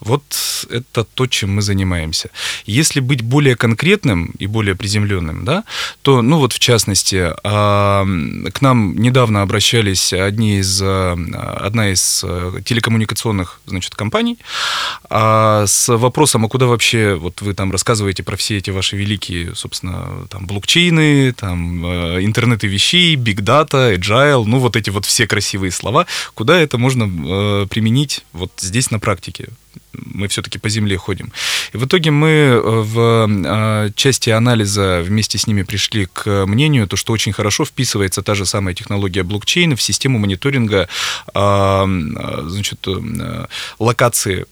Вот 0.00 0.22
это 0.70 1.04
то, 1.04 1.26
чем 1.26 1.56
мы 1.56 1.62
занимаемся. 1.62 2.30
Если 2.66 3.00
быть 3.00 3.22
более 3.22 3.56
конкретным 3.56 4.32
и 4.38 4.46
более 4.46 4.74
приземленным, 4.74 5.44
да, 5.44 5.64
то, 6.02 6.22
ну 6.22 6.38
вот 6.38 6.52
в 6.52 6.58
частности, 6.58 7.32
к 7.42 8.60
нам 8.60 8.96
недавно 8.96 9.42
обращались 9.42 10.12
одни 10.12 10.58
из, 10.58 10.80
а, 10.82 11.16
одна 11.60 11.90
из 11.90 12.22
а, 12.24 12.60
телекоммуникационных, 12.62 13.60
значит, 13.66 13.94
компаний 13.94 14.38
а, 15.10 15.66
с 15.66 15.94
вопросом, 15.94 16.44
а 16.44 16.48
куда 16.48 16.66
вообще, 16.66 17.14
вот 17.14 17.42
вы 17.42 17.54
там 17.54 17.72
рассказываете 17.72 18.22
про 18.22 18.36
все 18.36 18.58
эти 18.58 18.70
ваши 18.70 18.96
великие, 18.96 19.54
собственно, 19.54 20.26
там, 20.28 20.46
блокчейны, 20.46 21.32
там, 21.32 21.84
интернеты 22.22 22.66
вещей, 22.66 23.16
big 23.16 23.40
data, 23.40 23.96
agile, 23.96 24.44
ну 24.44 24.58
вот 24.58 24.76
эти 24.76 24.90
вот 24.90 25.04
все 25.04 25.26
красивые 25.26 25.70
слова, 25.70 26.06
куда 26.34 26.58
это 26.58 26.78
можно 26.78 27.66
применить 27.66 28.24
вот 28.32 28.52
здесь 28.58 28.90
на 28.90 28.98
практике? 28.98 29.41
Мы 29.92 30.28
все-таки 30.28 30.58
по 30.58 30.68
земле 30.68 30.96
ходим. 30.96 31.32
И 31.72 31.76
в 31.76 31.84
итоге 31.84 32.10
мы 32.10 32.28
э, 32.28 32.60
в 32.60 33.28
э, 33.28 33.90
части 33.94 34.30
анализа 34.30 35.02
вместе 35.04 35.38
с 35.38 35.46
ними 35.46 35.62
пришли 35.62 36.06
к 36.12 36.46
мнению, 36.46 36.86
то, 36.86 36.96
что 36.96 37.12
очень 37.12 37.32
хорошо 37.32 37.64
вписывается 37.64 38.22
та 38.22 38.34
же 38.34 38.46
самая 38.46 38.74
технология 38.74 39.22
блокчейна 39.22 39.76
в 39.76 39.82
систему 39.82 40.18
мониторинга 40.18 40.88
а, 41.34 41.86
значит, 42.46 42.86
локации 43.78 44.46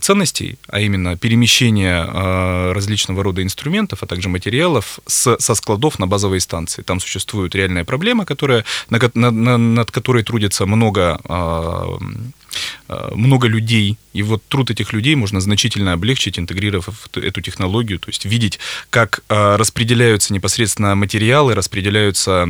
ценностей, 0.00 0.56
а 0.68 0.80
именно 0.80 1.16
перемещения 1.16 2.72
различного 2.72 3.22
рода 3.22 3.42
инструментов, 3.42 4.02
а 4.02 4.06
также 4.06 4.28
материалов 4.28 5.00
с, 5.06 5.36
со 5.38 5.54
складов 5.54 5.98
на 5.98 6.06
базовые 6.06 6.40
станции. 6.40 6.82
Там 6.82 7.00
существует 7.00 7.54
реальная 7.54 7.84
проблема, 7.84 8.24
которая, 8.24 8.64
над, 8.90 9.14
над, 9.14 9.34
над 9.34 9.90
которой 9.90 10.22
трудится 10.22 10.66
много 10.66 11.18
много 12.88 13.48
людей, 13.48 13.96
и 14.12 14.22
вот 14.22 14.42
труд 14.48 14.70
этих 14.70 14.92
людей 14.92 15.14
можно 15.14 15.40
значительно 15.40 15.92
облегчить, 15.92 16.38
интегрировав 16.38 17.08
эту 17.14 17.40
технологию, 17.40 17.98
то 17.98 18.08
есть 18.08 18.24
видеть, 18.24 18.58
как 18.90 19.22
а, 19.28 19.56
распределяются 19.56 20.34
непосредственно 20.34 20.94
материалы, 20.94 21.54
распределяются 21.54 22.44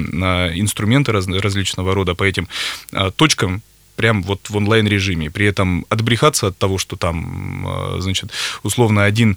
инструменты 0.54 1.12
различного 1.12 1.94
рода 1.94 2.14
по 2.14 2.24
этим 2.24 2.48
точкам, 3.16 3.62
прям 3.96 4.22
вот 4.22 4.50
в 4.50 4.56
онлайн-режиме. 4.56 5.30
При 5.30 5.46
этом 5.46 5.86
отбрехаться 5.88 6.48
от 6.48 6.58
того, 6.58 6.78
что 6.78 6.96
там, 6.96 7.98
значит, 7.98 8.30
условно 8.62 9.04
один 9.04 9.36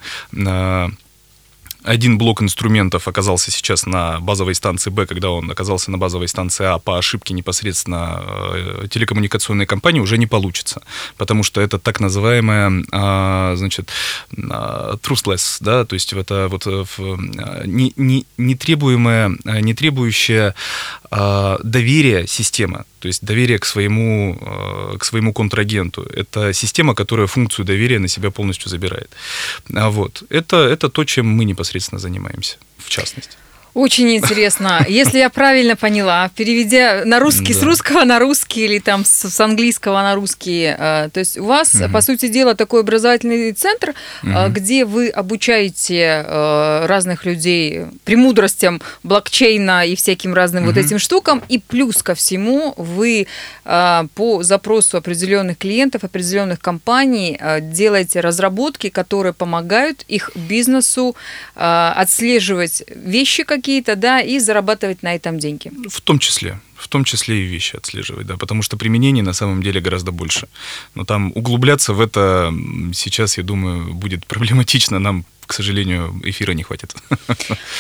один 1.86 2.18
блок 2.18 2.42
инструментов 2.42 3.08
оказался 3.08 3.52
сейчас 3.52 3.86
на 3.86 4.20
базовой 4.20 4.56
станции 4.56 4.90
Б, 4.90 5.06
когда 5.06 5.30
он 5.30 5.50
оказался 5.50 5.92
на 5.92 5.98
базовой 5.98 6.28
станции 6.28 6.66
А 6.66 6.80
по 6.80 6.98
ошибке 6.98 7.34
непосредственно 7.34 8.22
э, 8.26 8.88
телекоммуникационной 8.90 9.66
компании, 9.66 10.00
уже 10.00 10.18
не 10.18 10.28
получится, 10.28 10.82
потому 11.18 11.44
что 11.44 11.62
это 11.62 11.80
так 11.80 12.00
называемая, 12.00 12.84
а, 12.92 13.56
значит, 13.56 13.90
а, 14.50 14.98
truthless, 14.98 15.58
да, 15.60 15.86
то 15.86 15.94
есть 15.94 16.14
это 16.14 16.48
вот 16.50 16.64
э, 16.66 16.86
не, 17.66 17.94
не, 17.96 18.26
не 18.38 18.56
требуемая, 18.56 19.32
не 19.44 19.74
требующая 19.74 20.56
а, 21.12 21.60
доверия 21.64 22.28
система, 22.28 22.86
то 23.00 23.08
есть 23.08 23.24
доверие 23.24 23.60
к 23.60 23.66
своему, 23.66 24.38
к 25.00 25.06
своему 25.06 25.34
контрагенту. 25.34 26.04
Это 26.04 26.54
система, 26.54 26.96
которая 26.96 27.28
функцию 27.28 27.66
доверия 27.66 28.00
на 28.00 28.08
себя 28.08 28.32
полностью 28.32 28.70
забирает. 28.70 29.10
Вот. 29.70 30.24
Это, 30.30 30.58
это 30.58 30.90
то, 30.90 31.04
чем 31.04 31.28
мы 31.28 31.46
непосредственно 31.46 32.00
занимаемся, 32.00 32.58
в 32.78 32.90
частности. 32.90 33.38
Очень 33.76 34.16
интересно. 34.16 34.86
Если 34.88 35.18
я 35.18 35.30
правильно 35.30 35.76
поняла, 35.76 36.32
переведя 36.34 37.04
на 37.04 37.20
русский, 37.20 37.54
да. 37.54 37.60
с 37.60 37.64
русского 37.64 38.06
на 38.06 38.20
русский 38.20 38.64
или 38.64 38.80
там 38.80 39.04
с, 39.04 39.30
с 39.30 39.42
английского 39.42 40.02
на 40.02 40.16
русский, 40.16 40.74
э, 40.78 41.10
то 41.12 41.20
есть 41.20 41.38
у 41.38 41.44
вас, 41.44 41.76
угу. 41.76 41.92
по 41.92 42.00
сути 42.00 42.30
дела, 42.30 42.56
такой 42.56 42.80
образовательный 42.80 43.52
центр, 43.52 43.94
угу. 44.24 44.32
где 44.48 44.86
вы 44.86 45.10
обучаете 45.10 46.24
э, 46.26 46.86
разных 46.86 47.26
людей 47.26 47.88
премудростям 48.06 48.82
блокчейна 49.04 49.86
и 49.86 49.98
всяким 49.98 50.34
разным 50.34 50.64
угу. 50.64 50.72
вот 50.72 50.80
этим 50.80 50.98
штукам, 50.98 51.44
и 51.50 51.60
плюс 51.60 52.02
ко 52.02 52.16
всему 52.16 52.74
вы 52.78 53.28
по 53.64 54.44
запросу 54.44 54.98
определенных 54.98 55.58
клиентов, 55.58 56.04
определенных 56.04 56.60
компаний 56.60 57.40
делаете 57.62 58.20
разработки, 58.20 58.90
которые 58.90 59.34
помогают 59.34 60.04
их 60.08 60.30
бизнесу 60.36 61.16
отслеживать 61.56 62.84
вещи, 62.94 63.44
какие 63.44 63.65
какие-то, 63.66 63.96
да, 63.96 64.22
и 64.22 64.40
зарабатывать 64.40 65.04
на 65.04 65.16
этом 65.16 65.40
деньги. 65.40 65.72
В 65.90 66.02
том 66.02 66.20
числе 66.20 66.60
в 66.76 66.88
том 66.88 67.04
числе 67.04 67.36
и 67.36 67.48
вещи 67.48 67.78
отслеживать, 67.78 68.28
да, 68.28 68.38
потому 68.38 68.62
что 68.62 68.78
применений 68.78 69.24
на 69.24 69.34
самом 69.34 69.64
деле 69.64 69.82
гораздо 69.82 70.12
больше. 70.12 70.48
Но 70.94 71.04
там 71.06 71.32
углубляться 71.36 71.94
в 71.94 72.02
это 72.02 72.54
сейчас, 72.94 73.38
я 73.38 73.44
думаю, 73.44 73.94
будет 73.94 74.26
проблематично 74.28 75.00
нам 75.00 75.26
к 75.46 75.54
сожалению, 75.54 76.20
эфира 76.24 76.52
не 76.54 76.64
хватит. 76.64 76.96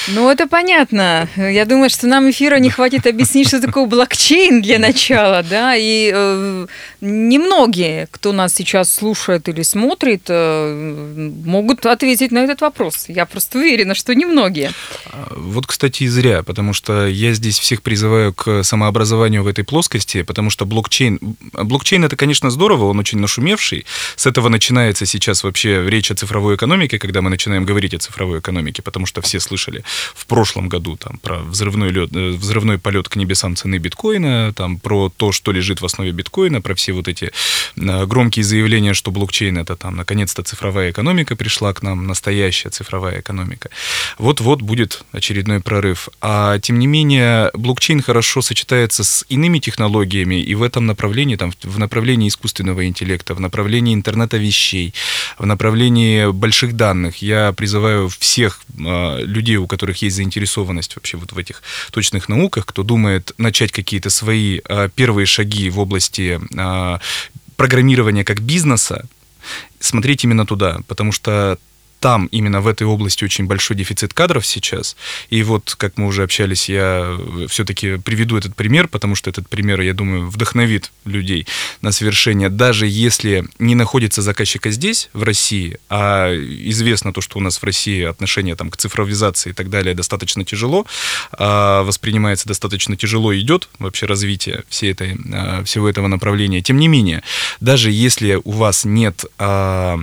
Ну, 0.08 0.30
это 0.30 0.47
понятно. 0.47 1.28
Я 1.36 1.65
думаю, 1.65 1.89
что 1.89 2.08
нам 2.08 2.30
эфира 2.30 2.60
не 2.60 2.69
хватит 2.69 3.08
объяснить, 3.08 3.47
что 3.47 3.60
такое 3.60 3.86
блокчейн 3.86 4.62
для 4.62 4.78
начала, 4.78 5.43
да, 5.43 5.75
и 5.75 6.12
э, 6.13 6.67
немногие, 7.01 8.08
кто 8.12 8.32
нас 8.32 8.54
сейчас 8.54 8.93
слушает 8.93 9.49
или 9.49 9.63
смотрит, 9.63 10.23
э, 10.28 11.32
могут 11.45 11.86
ответить 11.86 12.32
на 12.32 12.39
этот 12.39 12.62
вопрос. 12.62 13.06
Я 13.08 13.25
просто 13.25 13.58
уверена, 13.58 13.95
что 13.95 14.13
немногие. 14.13 14.71
А, 15.08 15.34
вот, 15.36 15.65
кстати, 15.65 16.04
и 16.04 16.08
зря, 16.08 16.43
потому 16.43 16.73
что 16.73 17.08
я 17.08 17.34
здесь 17.34 17.58
всех 17.60 17.82
призываю 17.82 18.34
к 18.34 18.63
самообразованию 18.63 19.43
в 19.43 19.47
этой 19.47 19.63
плоскости, 19.63 20.21
потому 20.21 20.49
что 20.49 20.65
блокчейн... 20.65 21.19
Блокчейн— 21.54 22.04
это, 22.06 22.15
конечно, 22.15 22.49
здорово, 22.51 22.86
он 22.86 22.99
очень 22.99 23.19
нашумевший. 23.19 23.86
С 24.15 24.25
этого 24.25 24.49
начинается 24.49 25.06
сейчас 25.06 25.43
вообще 25.43 25.89
речь 25.89 26.12
о 26.12 26.15
цифровой 26.15 26.56
экономике, 26.56 26.99
когда 26.99 27.21
мы 27.21 27.30
начинаем 27.30 27.55
начинаем 27.56 27.65
говорить 27.65 27.94
о 27.94 28.00
цифровой 28.00 28.39
экономике, 28.39 28.82
потому 28.82 29.06
что 29.06 29.22
все 29.22 29.39
слышали 29.39 29.84
в 30.13 30.26
прошлом 30.26 30.70
году 30.70 30.98
там, 30.98 31.18
про 31.18 31.39
взрывной, 31.39 31.89
лед, 31.89 32.10
э, 32.15 32.32
взрывной 32.32 32.78
полет 32.78 33.08
к 33.08 33.15
небесам 33.15 33.56
цены 33.56 33.78
биткоина, 33.78 34.54
там, 34.54 34.78
про 34.80 35.10
то, 35.10 35.32
что 35.32 35.54
лежит 35.54 35.82
в 35.82 35.86
основе 35.86 36.12
биткоина, 36.12 36.62
про 36.62 36.74
все 36.74 36.91
вот 36.91 37.08
эти 37.08 37.32
э, 37.78 38.06
громкие 38.06 38.44
заявления, 38.44 38.94
что 38.94 39.12
блокчейн 39.12 39.58
это 39.58 39.76
там, 39.76 39.96
наконец-то 39.96 40.44
цифровая 40.44 40.91
экономика 40.91 41.36
пришла 41.36 41.74
к 41.74 41.84
нам, 41.84 42.08
настоящая 42.08 42.70
цифровая 42.70 43.20
экономика. 43.20 43.70
Вот-вот 44.18 44.62
будет 44.62 45.06
очередной 45.13 45.60
прорыв. 45.60 46.10
А 46.22 46.60
тем 46.60 46.80
не 46.80 46.88
менее, 46.88 47.52
блокчейн 47.54 48.02
хорошо 48.02 48.41
сочетается 48.41 49.04
с 49.04 49.26
иными 49.30 49.60
технологиями, 49.60 50.41
и 50.41 50.56
в 50.56 50.63
этом 50.63 50.86
направлении, 50.86 51.38
там, 51.38 51.54
в 51.63 51.80
направлении 51.80 52.28
искусственного 52.28 52.86
интеллекта, 52.86 53.34
в 53.34 53.39
направлении 53.39 53.94
интернета 53.94 54.38
вещей, 54.38 54.94
в 55.39 55.46
направлении 55.46 56.32
больших 56.32 56.74
данных. 56.74 57.22
Я 57.22 57.45
призываю 57.54 58.10
всех 58.10 58.62
э, 58.78 59.22
людей, 59.24 59.58
у 59.58 59.68
которых 59.68 60.02
есть 60.02 60.16
заинтересованность 60.16 60.96
вообще 60.96 61.18
вот 61.18 61.32
в 61.32 61.38
этих 61.38 61.62
точных 61.92 62.30
науках, 62.30 62.66
кто 62.66 62.84
думает 62.84 63.34
начать 63.38 63.72
какие-то 63.72 64.10
свои 64.10 64.62
э, 64.68 64.90
первые 64.96 65.26
шаги 65.26 65.70
в 65.70 65.80
области 65.80 66.40
э, 66.56 67.00
программирования 67.56 68.24
как 68.24 68.42
бизнеса, 68.42 69.06
смотреть 69.80 70.24
именно 70.24 70.46
туда, 70.46 70.80
потому 70.88 71.12
что 71.12 71.58
там, 72.06 72.28
именно 72.28 72.62
в 72.62 72.68
этой 72.68 72.86
области, 72.86 73.24
очень 73.24 73.48
большой 73.48 73.76
дефицит 73.76 74.13
кадров 74.13 74.46
сейчас. 74.46 74.96
И 75.32 75.41
вот, 75.41 75.74
как 75.76 75.98
мы 75.98 76.06
уже 76.06 76.22
общались, 76.22 76.70
я 76.70 77.18
все-таки 77.48 77.98
приведу 77.98 78.38
этот 78.38 78.56
пример, 78.56 78.88
потому 78.88 79.15
что 79.15 79.32
этот 79.32 79.50
пример, 79.50 79.82
я 79.82 79.96
думаю, 79.96 80.30
вдохновит 80.30 80.91
людей 81.04 81.48
на 81.82 81.91
совершение. 81.91 82.50
Даже 82.50 82.86
если 82.86 83.46
не 83.58 83.74
находится 83.74 84.22
заказчика 84.22 84.70
здесь, 84.70 85.10
в 85.13 85.24
России, 85.24 85.80
а 85.89 86.32
известно 86.36 87.12
то, 87.12 87.22
что 87.22 87.39
у 87.39 87.41
нас 87.41 87.58
в 87.58 87.63
России 87.63 88.04
отношение 88.04 88.56
там, 88.56 88.70
к 88.70 88.78
цифровизации 88.78 89.50
и 89.50 89.54
так 89.54 89.72
далее 89.72 89.96
достаточно 89.96 90.46
тяжело, 90.46 90.86
а 91.32 91.82
воспринимается 91.82 92.48
достаточно 92.48 92.96
тяжело, 92.96 93.36
идет 93.36 93.68
вообще 93.80 94.06
развитие 94.06 94.63
всей 94.70 94.91
этой, 94.91 95.18
а, 95.34 95.63
всего 95.63 95.89
этого 95.89 96.06
направления. 96.06 96.62
Тем 96.62 96.78
не 96.78 96.88
менее, 96.88 97.24
даже 97.62 97.89
если 97.89 98.39
у 98.44 98.52
вас 98.52 98.86
нет 98.86 99.26
а, 99.39 99.98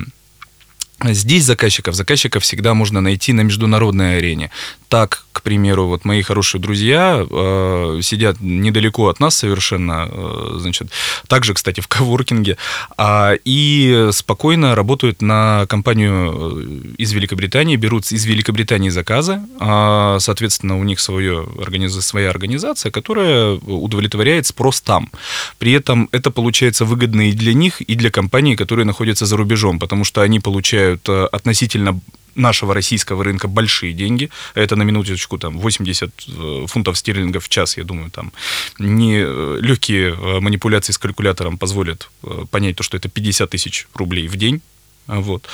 Здесь 1.05 1.45
заказчиков, 1.45 1.95
заказчиков 1.95 2.43
всегда 2.43 2.75
можно 2.75 3.01
найти 3.01 3.33
на 3.33 3.43
международной 3.43 4.19
арене. 4.19 4.51
Так, 4.93 5.25
к 5.33 5.41
примеру, 5.41 5.87
вот 5.87 6.05
мои 6.05 6.21
хорошие 6.21 6.61
друзья 6.61 7.27
э, 7.31 8.01
сидят 8.03 8.43
недалеко 8.43 9.09
от 9.09 9.21
нас 9.21 9.35
совершенно, 9.35 10.07
э, 10.07 10.57
значит, 10.59 10.89
также, 11.29 11.55
кстати, 11.55 11.81
в 11.81 11.89
коворкинге, 11.89 12.59
э, 12.99 13.39
и 13.43 14.11
спокойно 14.13 14.75
работают 14.75 15.23
на 15.23 15.65
компанию 15.67 16.33
э, 16.35 17.03
из 17.03 17.11
Великобритании, 17.15 17.77
берут 17.77 18.13
из 18.13 18.27
Великобритании 18.27 18.91
заказы, 18.91 19.41
э, 19.61 20.19
соответственно, 20.21 20.79
у 20.79 20.85
них 20.85 21.01
свое, 21.01 21.49
организ... 21.59 21.99
своя 22.05 22.29
организация, 22.29 22.93
которая 22.93 23.55
удовлетворяет 23.55 24.47
спрос 24.47 24.83
там. 24.83 25.11
При 25.59 25.73
этом 25.73 26.11
это 26.13 26.31
получается 26.31 26.85
выгодно 26.85 27.31
и 27.31 27.33
для 27.33 27.55
них, 27.55 27.81
и 27.81 27.95
для 27.95 28.11
компаний, 28.11 28.57
которые 28.57 28.85
находятся 28.85 29.25
за 29.25 29.39
рубежом, 29.39 29.79
потому 29.79 30.05
что 30.05 30.21
они 30.21 30.39
получают 30.39 31.09
э, 31.09 31.29
относительно 31.33 31.99
нашего 32.35 32.75
российского 32.75 33.25
рынка 33.25 33.49
большие 33.49 33.93
деньги. 33.93 34.31
Это 34.55 34.77
на 34.77 34.83
минуточку 34.83 35.39
там 35.39 35.59
80 35.59 36.11
э, 36.29 36.67
фунтов 36.67 36.99
стерлингов 36.99 37.45
в 37.45 37.49
час, 37.49 37.77
я 37.77 37.85
думаю, 37.85 38.11
там 38.11 38.33
не 38.79 39.19
э, 39.19 39.59
легкие 39.61 40.15
манипуляции 40.41 40.93
с 40.93 40.99
калькулятором 40.99 41.59
позволят 41.59 42.11
понять 42.51 42.77
то, 42.77 42.83
что 42.83 42.97
это 42.97 43.09
50 43.09 43.51
тысяч 43.51 43.87
рублей 43.95 44.29
в 44.29 44.37
день. 44.37 44.61
Вот 45.07 45.47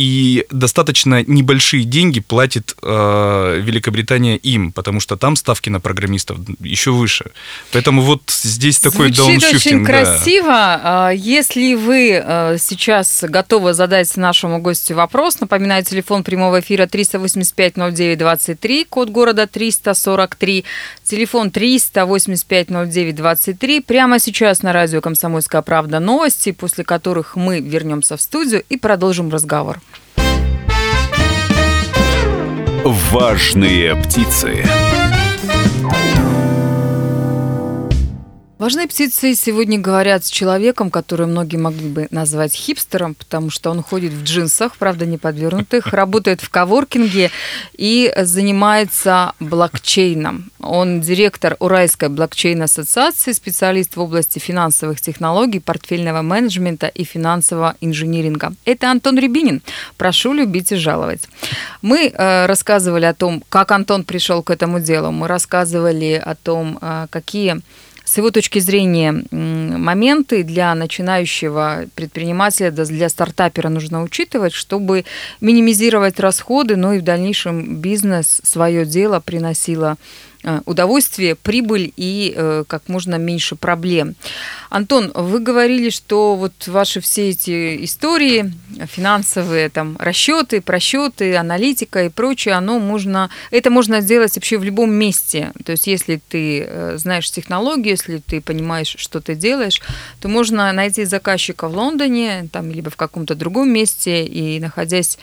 и 0.00 0.46
достаточно 0.50 1.22
небольшие 1.26 1.84
деньги 1.84 2.20
платит 2.20 2.74
э, 2.82 3.60
Великобритания 3.60 4.36
им, 4.36 4.72
потому 4.72 5.00
что 5.00 5.16
там 5.16 5.36
ставки 5.36 5.68
на 5.68 5.78
программистов 5.78 6.38
еще 6.60 6.92
выше. 6.92 7.26
Поэтому 7.72 8.00
вот 8.02 8.22
здесь 8.28 8.78
такой 8.78 9.12
Звучит 9.12 9.54
очень 9.54 9.84
красиво. 9.84 10.80
Да. 10.82 11.10
Если 11.10 11.74
вы 11.74 12.12
э, 12.12 12.56
сейчас 12.58 13.24
готовы 13.28 13.74
задать 13.74 14.16
нашему 14.16 14.58
гостю 14.60 14.94
вопрос, 14.94 15.38
напоминаю, 15.40 15.84
телефон 15.84 16.24
прямого 16.24 16.60
эфира 16.60 16.86
385-09-23, 16.86 18.86
код 18.88 19.10
города 19.10 19.46
343, 19.46 20.64
телефон 21.04 21.48
385-09-23. 21.48 23.82
Прямо 23.82 24.18
сейчас 24.18 24.62
на 24.62 24.72
радио 24.72 25.02
«Комсомольская 25.02 25.60
правда» 25.60 26.00
новости, 26.00 26.52
после 26.52 26.84
которых 26.84 27.36
мы 27.36 27.60
вернемся 27.60 28.16
в 28.16 28.22
студию 28.22 28.64
и 28.70 28.78
продолжим 28.80 29.30
разговор. 29.30 29.78
Важные 32.84 33.94
птицы. 33.96 34.64
Важные 38.60 38.86
птицы 38.88 39.34
сегодня 39.34 39.78
говорят 39.78 40.26
с 40.26 40.28
человеком, 40.28 40.90
который 40.90 41.26
многие 41.26 41.56
могли 41.56 41.88
бы 41.88 42.08
назвать 42.10 42.52
хипстером, 42.52 43.14
потому 43.14 43.48
что 43.48 43.70
он 43.70 43.82
ходит 43.82 44.12
в 44.12 44.22
джинсах, 44.22 44.76
правда, 44.76 45.06
не 45.06 45.16
подвернутых, 45.16 45.86
работает 45.94 46.42
в 46.42 46.50
коворкинге 46.50 47.30
и 47.72 48.12
занимается 48.18 49.32
блокчейном. 49.40 50.50
Он 50.60 51.00
директор 51.00 51.56
Уральской 51.58 52.10
блокчейн-ассоциации, 52.10 53.32
специалист 53.32 53.96
в 53.96 54.00
области 54.02 54.38
финансовых 54.38 55.00
технологий, 55.00 55.60
портфельного 55.60 56.20
менеджмента 56.20 56.86
и 56.88 57.04
финансового 57.04 57.76
инжиниринга. 57.80 58.52
Это 58.66 58.90
Антон 58.90 59.18
Рябинин. 59.18 59.62
Прошу 59.96 60.34
любить 60.34 60.70
и 60.70 60.76
жаловать. 60.76 61.22
Мы 61.80 62.12
э, 62.12 62.44
рассказывали 62.44 63.06
о 63.06 63.14
том, 63.14 63.42
как 63.48 63.72
Антон 63.72 64.04
пришел 64.04 64.42
к 64.42 64.50
этому 64.50 64.80
делу. 64.80 65.12
Мы 65.12 65.28
рассказывали 65.28 66.22
о 66.22 66.34
том, 66.34 66.78
э, 66.82 67.06
какие 67.08 67.62
с 68.10 68.18
его 68.18 68.32
точки 68.32 68.58
зрения 68.58 69.22
моменты 69.30 70.42
для 70.42 70.74
начинающего 70.74 71.84
предпринимателя, 71.94 72.72
для 72.72 73.08
стартапера 73.08 73.68
нужно 73.68 74.02
учитывать, 74.02 74.52
чтобы 74.52 75.04
минимизировать 75.40 76.18
расходы, 76.18 76.74
но 76.74 76.94
и 76.94 76.98
в 76.98 77.02
дальнейшем 77.02 77.76
бизнес 77.76 78.40
свое 78.42 78.84
дело 78.84 79.20
приносило 79.20 79.96
удовольствие, 80.64 81.34
прибыль 81.34 81.92
и 81.96 82.32
э, 82.34 82.64
как 82.66 82.88
можно 82.88 83.16
меньше 83.16 83.56
проблем. 83.56 84.14
Антон, 84.70 85.10
вы 85.14 85.40
говорили, 85.40 85.90
что 85.90 86.34
вот 86.34 86.66
ваши 86.66 87.00
все 87.00 87.30
эти 87.30 87.84
истории, 87.84 88.52
финансовые 88.86 89.68
там 89.68 89.96
расчеты, 89.98 90.62
просчеты, 90.62 91.36
аналитика 91.36 92.04
и 92.04 92.08
прочее, 92.08 92.54
оно 92.54 92.78
можно, 92.78 93.28
это 93.50 93.70
можно 93.70 94.00
сделать 94.00 94.34
вообще 94.34 94.56
в 94.56 94.64
любом 94.64 94.92
месте. 94.92 95.52
То 95.64 95.72
есть, 95.72 95.86
если 95.86 96.20
ты 96.28 96.64
э, 96.66 96.94
знаешь 96.96 97.30
технологию, 97.30 97.90
если 97.90 98.18
ты 98.18 98.40
понимаешь, 98.40 98.94
что 98.96 99.20
ты 99.20 99.34
делаешь, 99.34 99.82
то 100.20 100.28
можно 100.28 100.72
найти 100.72 101.04
заказчика 101.04 101.68
в 101.68 101.76
Лондоне, 101.76 102.48
там, 102.50 102.70
либо 102.70 102.88
в 102.88 102.96
каком-то 102.96 103.34
другом 103.34 103.70
месте, 103.70 104.24
и 104.24 104.58
находясь 104.58 105.18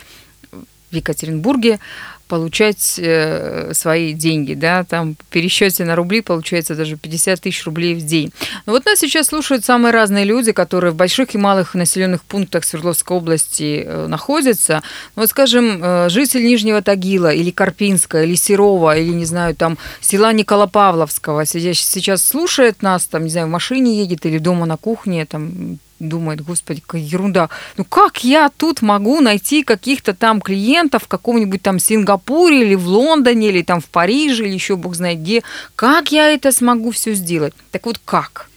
в 0.52 0.96
Екатеринбурге, 0.96 1.80
получать 2.28 2.96
э, 2.98 3.72
свои 3.74 4.14
деньги, 4.14 4.54
да, 4.54 4.84
там 4.84 5.16
в 5.16 5.26
пересчете 5.26 5.86
на 5.86 5.96
рубли 5.96 6.22
получается 6.22 6.76
даже 6.76 6.98
50 6.98 7.42
тысяч 7.42 7.66
рублей 7.66 7.96
в 7.96 8.06
день. 8.06 8.32
Но 8.66 8.74
вот 8.74 8.86
нас 8.86 9.00
сейчас 9.00 9.28
слушают 9.28 9.66
самые 9.66 9.92
разные 9.92 10.26
люди, 10.26 10.52
которые 10.52 10.92
в 10.92 10.96
больших 10.96 11.36
и 11.36 11.38
малых 11.38 11.76
населенных 11.76 12.24
пунктах 12.24 12.64
Свердловской 12.64 13.18
области 13.18 13.84
э, 13.86 14.08
находятся. 14.08 14.84
Ну, 15.16 15.22
вот, 15.24 15.30
скажем, 15.30 15.80
э, 15.82 16.10
житель 16.10 16.46
Нижнего 16.46 16.82
Тагила 16.82 17.34
или 17.34 17.52
Карпинска, 17.52 18.24
или 18.24 18.36
Серова, 18.36 18.98
или, 18.98 19.14
не 19.14 19.26
знаю, 19.26 19.56
там, 19.56 19.78
села 20.02 20.34
Николопавловского 20.34 21.46
сейчас 21.46 22.24
слушает 22.24 22.82
нас, 22.82 23.06
там, 23.06 23.24
не 23.24 23.30
знаю, 23.30 23.48
в 23.48 23.52
машине 23.52 23.98
едет 23.98 24.26
или 24.26 24.38
дома 24.38 24.66
на 24.66 24.78
кухне, 24.78 25.26
там, 25.26 25.80
думает, 26.00 26.42
господи, 26.42 26.82
какая 26.82 27.02
ерунда. 27.02 27.50
Ну 27.78 27.84
как 27.84 28.24
я 28.24 28.50
тут 28.50 28.82
могу 28.82 29.22
найти 29.22 29.64
каких-то 29.64 30.14
там 30.14 30.42
клиентов 30.42 31.04
в 31.04 31.08
каком-нибудь 31.08 31.62
там 31.62 31.80
Сингапуре 31.80 32.62
или 32.62 32.76
в 32.76 32.88
Лондоне 32.88 33.50
или 33.50 33.62
там 33.62 33.82
в 33.82 33.86
Париже 33.86 34.46
или 34.46 34.54
еще 34.54 34.76
бог 34.76 34.96
знает 34.96 35.22
где? 35.22 35.44
Как 35.76 36.12
я 36.12 36.30
это 36.30 36.52
смогу 36.52 36.92
все 36.92 37.14
сделать? 37.14 37.54
Так 37.72 37.86
вот 37.86 38.00
как? 38.04 38.50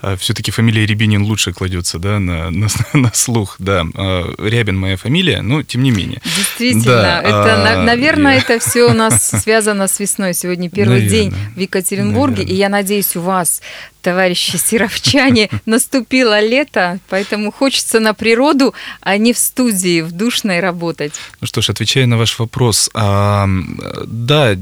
А, 0.00 0.16
Все-таки 0.16 0.50
фамилия 0.50 0.86
Рябинин 0.86 1.22
лучше 1.22 1.52
кладется, 1.52 1.98
да, 1.98 2.18
на, 2.18 2.50
на, 2.50 2.68
на 2.92 3.10
слух, 3.14 3.56
да. 3.58 3.84
А, 3.94 4.34
Рябин 4.38 4.78
моя 4.78 4.96
фамилия, 4.96 5.42
но 5.42 5.62
тем 5.62 5.82
не 5.82 5.90
менее. 5.90 6.20
Действительно, 6.24 6.84
да, 6.84 7.20
это, 7.20 7.80
а, 7.80 7.82
наверное, 7.82 8.34
я... 8.34 8.38
это 8.38 8.58
все 8.58 8.84
у 8.84 8.92
нас 8.92 9.30
связано 9.42 9.88
с 9.88 9.98
весной. 9.98 10.34
Сегодня 10.34 10.70
первый 10.70 11.00
наверное, 11.00 11.10
день 11.10 11.34
в 11.56 11.60
Екатеринбурге, 11.60 12.36
наверное. 12.36 12.54
и 12.54 12.58
я 12.58 12.68
надеюсь, 12.68 13.16
у 13.16 13.22
вас 13.22 13.60
товарищи 14.02 14.56
серовчане, 14.64 15.50
наступило 15.66 16.40
лето, 16.40 17.00
поэтому 17.08 17.50
хочется 17.52 18.00
на 18.00 18.14
природу, 18.14 18.74
а 19.00 19.16
не 19.16 19.32
в 19.32 19.38
студии, 19.38 20.00
в 20.00 20.12
душной 20.12 20.60
работать. 20.60 21.14
Ну 21.40 21.46
что 21.46 21.60
ж, 21.60 21.70
отвечая 21.70 22.06
на 22.06 22.16
ваш 22.16 22.38
вопрос, 22.38 22.90
а, 22.94 23.48
да, 24.06 24.56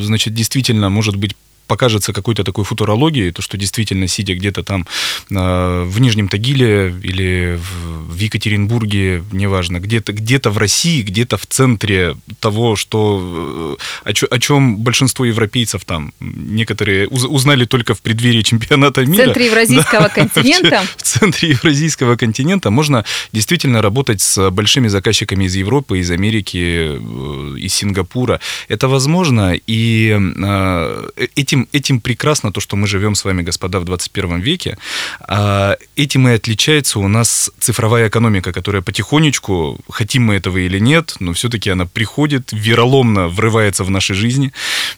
значит, 0.00 0.34
действительно, 0.34 0.90
может 0.90 1.16
быть, 1.16 1.36
покажется 1.70 2.12
какой-то 2.12 2.42
такой 2.42 2.64
футурологией, 2.64 3.30
то, 3.30 3.42
что 3.42 3.56
действительно, 3.56 4.08
сидя 4.08 4.34
где-то 4.34 4.64
там 4.64 4.88
э, 5.30 5.84
в 5.86 6.00
Нижнем 6.00 6.28
Тагиле 6.28 6.92
или 7.04 7.56
в, 7.56 8.16
в 8.16 8.18
Екатеринбурге, 8.18 9.22
неважно, 9.30 9.78
где-то 9.78 10.12
где 10.12 10.40
в 10.50 10.58
России, 10.58 11.02
где-то 11.02 11.36
в 11.36 11.46
центре 11.46 12.16
того, 12.40 12.74
что, 12.74 13.76
э, 14.04 14.10
о, 14.10 14.12
чё, 14.12 14.26
о 14.28 14.38
чем 14.40 14.78
большинство 14.78 15.24
европейцев 15.24 15.84
там, 15.84 16.12
некоторые 16.20 17.06
уз, 17.06 17.24
узнали 17.24 17.66
только 17.66 17.94
в 17.94 18.00
преддверии 18.00 18.42
чемпионата 18.42 19.06
мира. 19.06 19.22
В 19.22 19.26
центре 19.26 19.46
Евразийского 19.46 20.02
да, 20.08 20.08
континента. 20.08 20.82
В, 20.96 20.96
в 20.96 21.02
центре 21.02 21.50
Евразийского 21.50 22.16
континента 22.16 22.70
можно 22.70 23.04
действительно 23.32 23.80
работать 23.80 24.20
с 24.20 24.50
большими 24.50 24.88
заказчиками 24.88 25.44
из 25.44 25.54
Европы, 25.54 26.00
из 26.00 26.10
Америки, 26.10 26.58
э, 26.58 27.56
из 27.58 27.74
Сингапура. 27.74 28.40
Это 28.68 28.88
возможно, 28.88 29.54
и 29.54 30.18
э, 30.18 31.08
этим 31.36 31.59
этим, 31.60 31.68
этим 31.72 32.00
прекрасно 32.00 32.52
то, 32.52 32.60
что 32.60 32.76
мы 32.76 32.86
живем 32.86 33.14
с 33.14 33.24
вами, 33.24 33.42
господа, 33.42 33.80
в 33.80 33.84
21 33.84 34.40
веке. 34.40 34.76
А, 35.20 35.76
этим 35.96 36.28
и 36.28 36.32
отличается 36.32 36.98
у 36.98 37.08
нас 37.08 37.50
цифровая 37.58 38.08
экономика, 38.08 38.52
которая 38.52 38.82
потихонечку, 38.82 39.78
хотим 39.90 40.24
мы 40.24 40.34
этого 40.34 40.58
или 40.58 40.80
нет, 40.80 41.16
но 41.20 41.32
все-таки 41.32 41.70
она 41.70 41.86
приходит, 41.86 42.52
вероломно 42.52 43.28
врывается 43.28 43.84
в 43.84 43.90
наши 43.90 44.14
жизни. 44.14 44.52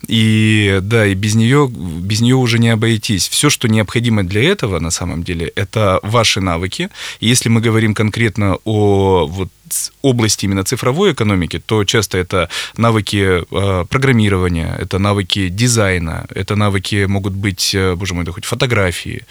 И 0.09 0.79
да, 0.83 1.07
и 1.07 1.15
без 1.15 1.35
нее, 1.35 1.69
без 1.71 2.21
нее 2.21 2.37
уже 2.37 2.59
не 2.59 2.71
обойтись. 2.71 3.29
Все, 3.29 3.51
что 3.51 3.69
необходимо 3.69 4.23
для 4.23 4.43
этого, 4.43 4.81
на 4.81 4.91
самом 4.91 5.23
деле, 5.23 5.53
это 5.57 5.99
ваши 6.03 6.41
навыки. 6.41 6.89
И 7.21 7.29
если 7.29 7.51
мы 7.51 7.61
говорим 7.61 7.95
конкретно 7.95 8.59
о 8.65 9.27
вот 9.27 9.49
области 10.03 10.47
именно 10.47 10.65
цифровой 10.65 11.13
экономики, 11.13 11.59
то 11.67 11.85
часто 11.85 12.19
это 12.19 12.49
навыки 12.77 13.43
э, 13.51 13.85
программирования, 13.89 14.77
это 14.81 14.99
навыки 14.99 15.49
дизайна, 15.49 16.27
это 16.35 16.57
навыки 16.57 17.07
могут 17.07 17.33
быть, 17.33 17.75
э, 17.75 17.95
боже 17.95 18.15
мой, 18.15 18.25
да 18.25 18.33
хоть 18.33 18.45
фотографии, 18.45 19.25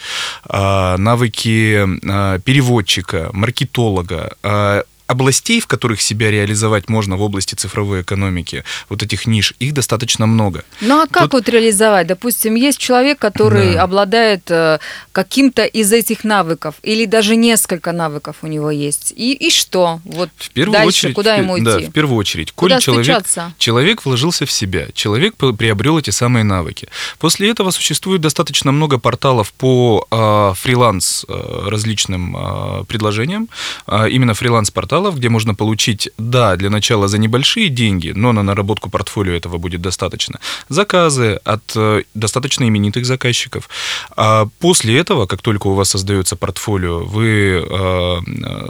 э, 0.48 0.96
навыки 0.98 1.86
э, 1.86 2.40
переводчика, 2.44 3.30
маркетолога, 3.32 4.36
э, 4.42 4.82
областей, 5.12 5.60
в 5.60 5.66
которых 5.66 6.00
себя 6.00 6.30
реализовать 6.30 6.88
можно 6.88 7.16
в 7.16 7.22
области 7.22 7.54
цифровой 7.54 8.02
экономики, 8.02 8.64
вот 8.88 9.02
этих 9.02 9.26
ниш, 9.26 9.54
их 9.58 9.72
достаточно 9.72 10.26
много. 10.26 10.64
Ну 10.80 11.00
а 11.00 11.06
как 11.06 11.24
Тут... 11.24 11.32
вот 11.32 11.48
реализовать? 11.48 12.06
Допустим, 12.06 12.54
есть 12.54 12.78
человек, 12.78 13.18
который 13.18 13.74
да. 13.74 13.84
обладает 13.84 14.50
э, 14.50 14.78
каким-то 15.12 15.64
из 15.64 15.92
этих 15.92 16.24
навыков, 16.24 16.74
или 16.82 17.06
даже 17.06 17.36
несколько 17.36 17.92
навыков 17.92 18.36
у 18.42 18.46
него 18.46 18.70
есть. 18.70 19.12
И, 19.16 19.32
и 19.32 19.50
что? 19.50 20.00
Вот 20.04 20.30
в 20.36 20.50
первую 20.50 20.72
дальше, 20.72 20.88
очередь, 20.88 21.14
куда 21.14 21.36
ему 21.36 21.56
идти? 21.56 21.64
Да, 21.64 21.78
в 21.78 21.92
первую 21.92 22.18
очередь. 22.18 22.52
Куда 22.52 22.80
человек, 22.80 23.24
человек 23.58 24.04
вложился 24.04 24.46
в 24.46 24.50
себя, 24.50 24.88
человек 24.94 25.36
приобрел 25.36 25.98
эти 25.98 26.10
самые 26.10 26.44
навыки. 26.44 26.88
После 27.18 27.50
этого 27.50 27.70
существует 27.70 28.20
достаточно 28.20 28.72
много 28.72 28.98
порталов 28.98 29.52
по 29.52 30.06
э, 30.10 30.52
фриланс 30.56 31.24
э, 31.28 31.68
различным 31.68 32.36
э, 32.36 32.84
предложениям, 32.84 33.48
э, 33.86 34.10
именно 34.10 34.34
фриланс-портал 34.34 35.01
порталов, 35.02 35.16
где 35.16 35.28
можно 35.28 35.54
получить, 35.54 36.10
да, 36.18 36.56
для 36.56 36.70
начала 36.70 37.08
за 37.08 37.18
небольшие 37.18 37.68
деньги, 37.68 38.12
но 38.14 38.32
на 38.32 38.42
наработку 38.42 38.90
портфолио 38.90 39.34
этого 39.34 39.58
будет 39.58 39.80
достаточно, 39.80 40.38
заказы 40.68 41.40
от 41.44 41.76
э, 41.76 42.02
достаточно 42.14 42.64
именитых 42.68 43.04
заказчиков. 43.04 43.68
А 44.16 44.46
после 44.60 44.98
этого, 45.00 45.26
как 45.26 45.42
только 45.42 45.68
у 45.68 45.74
вас 45.74 45.90
создается 45.90 46.36
портфолио, 46.36 46.98
вы 46.98 47.64
э, 47.68 48.20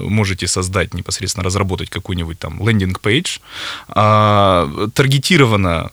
можете 0.01 0.47
создать 0.47 0.95
непосредственно, 0.95 1.45
разработать 1.45 1.90
какой-нибудь 1.90 2.38
там 2.38 2.61
лендинг-пейдж, 2.68 3.38
а, 3.88 4.68
таргетированно 4.95 5.90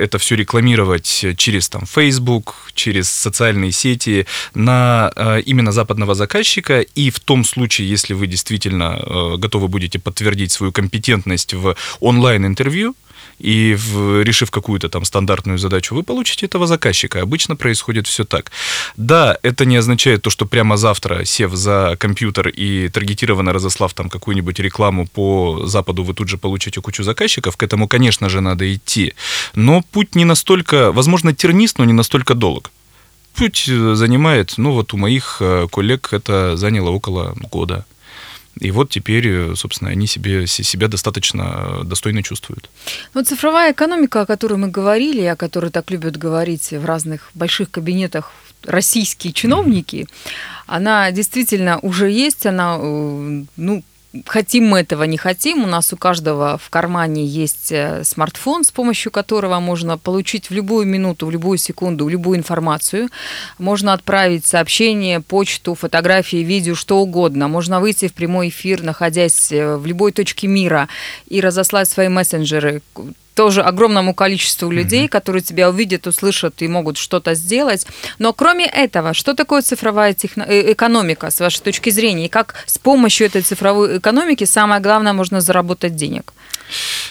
это 0.00 0.18
все 0.18 0.36
рекламировать 0.36 1.26
через 1.36 1.68
там 1.68 1.82
Facebook, 1.86 2.54
через 2.74 3.08
социальные 3.10 3.72
сети 3.72 4.26
на 4.54 5.10
именно 5.46 5.72
западного 5.72 6.14
заказчика, 6.14 6.80
и 6.80 7.10
в 7.10 7.20
том 7.20 7.44
случае, 7.44 7.88
если 7.88 8.14
вы 8.14 8.26
действительно 8.26 9.36
готовы 9.38 9.57
будете 9.66 9.98
подтвердить 9.98 10.52
свою 10.52 10.72
компетентность 10.72 11.54
в 11.54 11.74
онлайн-интервью, 12.00 12.94
и 13.38 13.74
в, 13.74 14.22
решив 14.22 14.50
какую-то 14.50 14.88
там 14.88 15.04
стандартную 15.04 15.58
задачу, 15.58 15.94
вы 15.94 16.02
получите 16.02 16.46
этого 16.46 16.66
заказчика. 16.66 17.22
Обычно 17.22 17.56
происходит 17.56 18.06
все 18.06 18.24
так. 18.24 18.50
Да, 18.96 19.38
это 19.42 19.64
не 19.64 19.76
означает 19.76 20.22
то, 20.22 20.30
что 20.30 20.46
прямо 20.46 20.76
завтра, 20.76 21.24
сев 21.24 21.52
за 21.54 21.96
компьютер 21.98 22.48
и 22.48 22.88
таргетированно 22.88 23.52
разослав 23.52 23.94
там 23.94 24.08
какую-нибудь 24.08 24.58
рекламу 24.58 25.06
по 25.06 25.66
Западу, 25.66 26.02
вы 26.02 26.14
тут 26.14 26.28
же 26.28 26.36
получите 26.36 26.80
кучу 26.80 27.02
заказчиков. 27.02 27.56
К 27.56 27.62
этому, 27.62 27.88
конечно 27.88 28.28
же, 28.28 28.40
надо 28.40 28.72
идти. 28.74 29.14
Но 29.54 29.82
путь 29.82 30.14
не 30.14 30.24
настолько, 30.24 30.92
возможно, 30.92 31.34
тернист, 31.34 31.78
но 31.78 31.84
не 31.84 31.92
настолько 31.92 32.34
долг. 32.34 32.70
Путь 33.34 33.66
занимает, 33.66 34.54
ну 34.56 34.72
вот 34.72 34.92
у 34.94 34.96
моих 34.96 35.36
э, 35.40 35.68
коллег 35.70 36.08
это 36.12 36.56
заняло 36.56 36.90
около 36.90 37.36
года. 37.52 37.86
И 38.60 38.70
вот 38.70 38.90
теперь, 38.90 39.54
собственно, 39.54 39.90
они 39.90 40.06
себе, 40.06 40.46
себя 40.46 40.88
достаточно 40.88 41.84
достойно 41.84 42.22
чувствуют. 42.22 42.70
Ну, 43.14 43.22
цифровая 43.22 43.72
экономика, 43.72 44.22
о 44.22 44.26
которой 44.26 44.58
мы 44.58 44.68
говорили, 44.68 45.22
о 45.22 45.36
которой 45.36 45.70
так 45.70 45.90
любят 45.90 46.16
говорить 46.16 46.72
в 46.72 46.84
разных 46.84 47.30
больших 47.34 47.70
кабинетах 47.70 48.32
российские 48.64 49.32
чиновники, 49.32 49.96
mm-hmm. 49.96 50.08
она 50.66 51.10
действительно 51.12 51.78
уже 51.80 52.10
есть, 52.10 52.46
она, 52.46 52.76
э, 52.80 53.44
ну, 53.56 53.82
хотим 54.26 54.66
мы 54.66 54.80
этого, 54.80 55.04
не 55.04 55.16
хотим, 55.16 55.64
у 55.64 55.66
нас 55.66 55.92
у 55.92 55.96
каждого 55.96 56.58
в 56.58 56.70
кармане 56.70 57.24
есть 57.24 57.72
э, 57.72 58.02
смартфон, 58.04 58.64
с 58.64 58.70
помощью 58.70 59.12
которого 59.12 59.60
можно 59.60 59.98
получить 59.98 60.50
в 60.50 60.54
любую 60.54 60.86
минуту, 60.86 61.26
в 61.26 61.30
любую 61.30 61.58
секунду 61.58 62.08
любую 62.08 62.38
информацию. 62.38 63.08
Можно 63.58 63.92
отправить 63.92 64.46
сообщение, 64.46 65.20
почту, 65.20 65.74
фотографии, 65.74 66.38
видео, 66.38 66.74
что 66.74 67.00
угодно. 67.00 67.48
Можно 67.48 67.80
выйти 67.80 68.08
в 68.08 68.14
прямой 68.14 68.48
эфир, 68.48 68.82
находясь 68.82 69.52
э, 69.52 69.76
в 69.76 69.86
любой 69.86 70.12
точке 70.12 70.46
мира 70.46 70.88
и 71.26 71.40
разослать 71.40 71.88
свои 71.88 72.08
мессенджеры 72.08 72.82
тоже 73.38 73.62
огромному 73.62 74.14
количеству 74.14 74.68
людей, 74.72 75.04
mm-hmm. 75.04 75.20
которые 75.20 75.42
тебя 75.42 75.70
увидят, 75.70 76.08
услышат 76.08 76.60
и 76.62 76.68
могут 76.68 76.96
что-то 76.96 77.34
сделать. 77.34 77.86
Но 78.18 78.32
кроме 78.32 78.64
этого, 78.66 79.14
что 79.14 79.34
такое 79.34 79.62
цифровая 79.62 80.12
техно- 80.12 80.44
э, 80.48 80.72
экономика 80.72 81.30
с 81.30 81.38
вашей 81.40 81.62
точки 81.62 81.90
зрения? 81.90 82.24
И 82.24 82.28
как 82.28 82.54
с 82.66 82.78
помощью 82.78 83.28
этой 83.28 83.42
цифровой 83.42 83.98
экономики 83.98 84.46
самое 84.46 84.80
главное 84.80 85.12
можно 85.12 85.40
заработать 85.40 85.94
денег? 85.94 86.32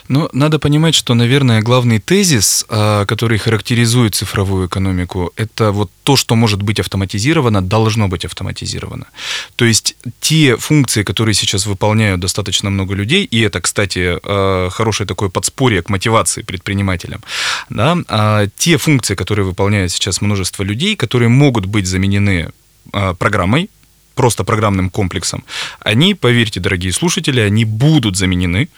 Ну, 0.10 0.30
надо 0.34 0.60
понимать, 0.60 0.96
что, 0.96 1.14
наверное, 1.14 1.62
главный 1.62 2.00
тезис, 2.00 2.66
а, 2.70 3.06
который 3.06 3.38
характеризует 3.38 4.16
цифровую 4.16 4.68
экономику, 4.68 5.32
это 5.38 5.72
вот 5.72 5.90
то, 6.04 6.16
что 6.16 6.36
может 6.36 6.62
быть 6.62 6.80
автоматизировано, 6.80 7.62
должно 7.62 8.08
быть 8.08 8.26
автоматизировано. 8.26 9.06
То 9.56 9.66
есть 9.66 9.87
те 10.20 10.56
функции, 10.58 11.04
которые 11.04 11.34
сейчас 11.34 11.66
выполняют 11.66 12.20
достаточно 12.20 12.70
много 12.70 12.96
людей, 12.96 13.24
и 13.24 13.42
это, 13.42 13.62
кстати, 13.62 14.18
а, 14.24 14.70
хорошее 14.70 15.08
такое 15.08 15.30
подспорье 15.30 15.82
к 15.82 15.90
мотивации 15.90 16.42
предпринимателям, 16.42 17.22
да, 17.70 17.98
а, 18.08 18.48
те 18.58 18.78
функции, 18.78 19.16
которые 19.16 19.46
выполняют 19.46 19.92
сейчас 19.92 20.22
множество 20.22 20.64
людей, 20.64 20.96
которые 20.96 21.30
могут 21.30 21.66
быть 21.66 21.88
заменены 21.88 22.50
программой, 23.20 23.70
просто 24.16 24.44
программным 24.44 24.90
комплексом, 24.90 25.44
они, 25.80 26.16
поверьте, 26.16 26.60
дорогие 26.60 26.94
слушатели, 26.94 27.42
они 27.42 27.66
будут 27.66 28.16
заменены 28.16 28.70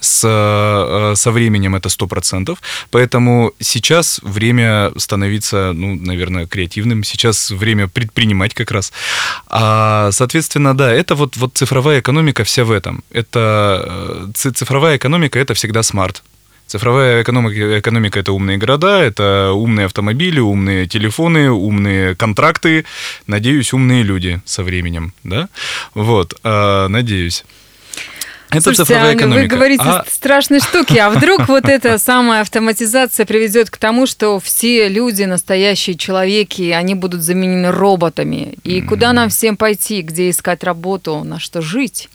с, 0.00 0.22
э, 0.24 1.14
со 1.16 1.30
временем 1.30 1.74
это 1.74 1.88
100%. 1.88 2.58
Поэтому 2.90 3.52
сейчас 3.60 4.20
время 4.22 4.92
становиться, 4.96 5.72
ну, 5.74 5.94
наверное, 5.94 6.46
креативным. 6.46 7.04
Сейчас 7.04 7.50
время 7.50 7.88
предпринимать 7.88 8.54
как 8.54 8.70
раз. 8.70 8.92
А, 9.46 10.10
соответственно, 10.12 10.76
да, 10.76 10.92
это 10.92 11.14
вот, 11.14 11.36
вот 11.36 11.52
цифровая 11.54 12.00
экономика 12.00 12.44
вся 12.44 12.64
в 12.64 12.70
этом. 12.70 13.02
Это 13.10 14.28
э, 14.38 14.52
цифровая 14.54 14.96
экономика— 14.96 15.38
это 15.40 15.54
всегда 15.54 15.82
смарт. 15.82 16.22
Цифровая 16.66 17.22
экономика, 17.22 17.78
экономика— 17.78 18.18
это 18.20 18.32
умные 18.32 18.58
города, 18.58 18.98
это 19.00 19.52
умные 19.52 19.86
автомобили, 19.86 20.40
умные 20.40 20.86
телефоны, 20.86 21.50
умные 21.50 22.16
контракты, 22.16 22.84
надеюсь, 23.28 23.72
умные 23.72 24.02
люди 24.02 24.40
со 24.44 24.64
временем, 24.64 25.12
да? 25.22 25.48
Вот, 25.94 26.34
э, 26.42 26.88
надеюсь. 26.88 27.44
Это 28.50 28.60
Слушайте, 28.60 28.84
цифровая 28.84 29.10
Аня, 29.10 29.18
экономика. 29.18 29.42
Вы 29.42 29.48
говорите 29.48 29.84
а... 29.84 30.04
страшные 30.08 30.60
штуки, 30.60 30.96
а 30.98 31.10
вдруг 31.10 31.48
вот 31.48 31.64
эта 31.64 31.98
самая 31.98 32.42
автоматизация 32.42 33.26
приведет 33.26 33.70
к 33.70 33.76
тому, 33.76 34.06
что 34.06 34.38
все 34.38 34.88
люди, 34.88 35.24
настоящие 35.24 35.96
человеки, 35.96 36.70
они 36.70 36.94
будут 36.94 37.22
заменены 37.22 37.72
роботами. 37.72 38.54
И 38.62 38.80
куда 38.80 39.12
нам 39.12 39.30
всем 39.30 39.56
пойти, 39.56 40.02
где 40.02 40.30
искать 40.30 40.62
работу, 40.62 41.24
на 41.24 41.40
что 41.40 41.60
жить? 41.60 42.08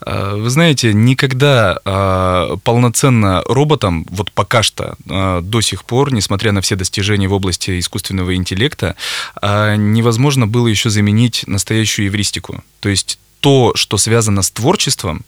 А, 0.00 0.36
вы 0.36 0.50
знаете, 0.50 0.92
никогда 0.92 1.78
а, 1.84 2.56
полноценно 2.64 3.42
роботом, 3.46 4.06
вот 4.10 4.30
пока 4.32 4.62
что 4.62 4.96
а, 5.08 5.40
до 5.40 5.60
сих 5.62 5.84
пор, 5.84 6.12
несмотря 6.12 6.52
на 6.52 6.60
все 6.60 6.76
достижения 6.76 7.28
в 7.28 7.32
области 7.32 7.78
искусственного 7.78 8.34
интеллекта, 8.36 8.94
невозможно 9.42 10.46
было 10.46 10.66
еще 10.66 10.90
заменить 10.90 11.44
настоящую 11.46 12.06
евристику. 12.06 12.62
То 12.80 12.88
есть 12.88 13.18
то, 13.40 13.72
что 13.74 13.96
связано 13.98 14.42
с 14.42 14.50
творчеством, 14.50 15.24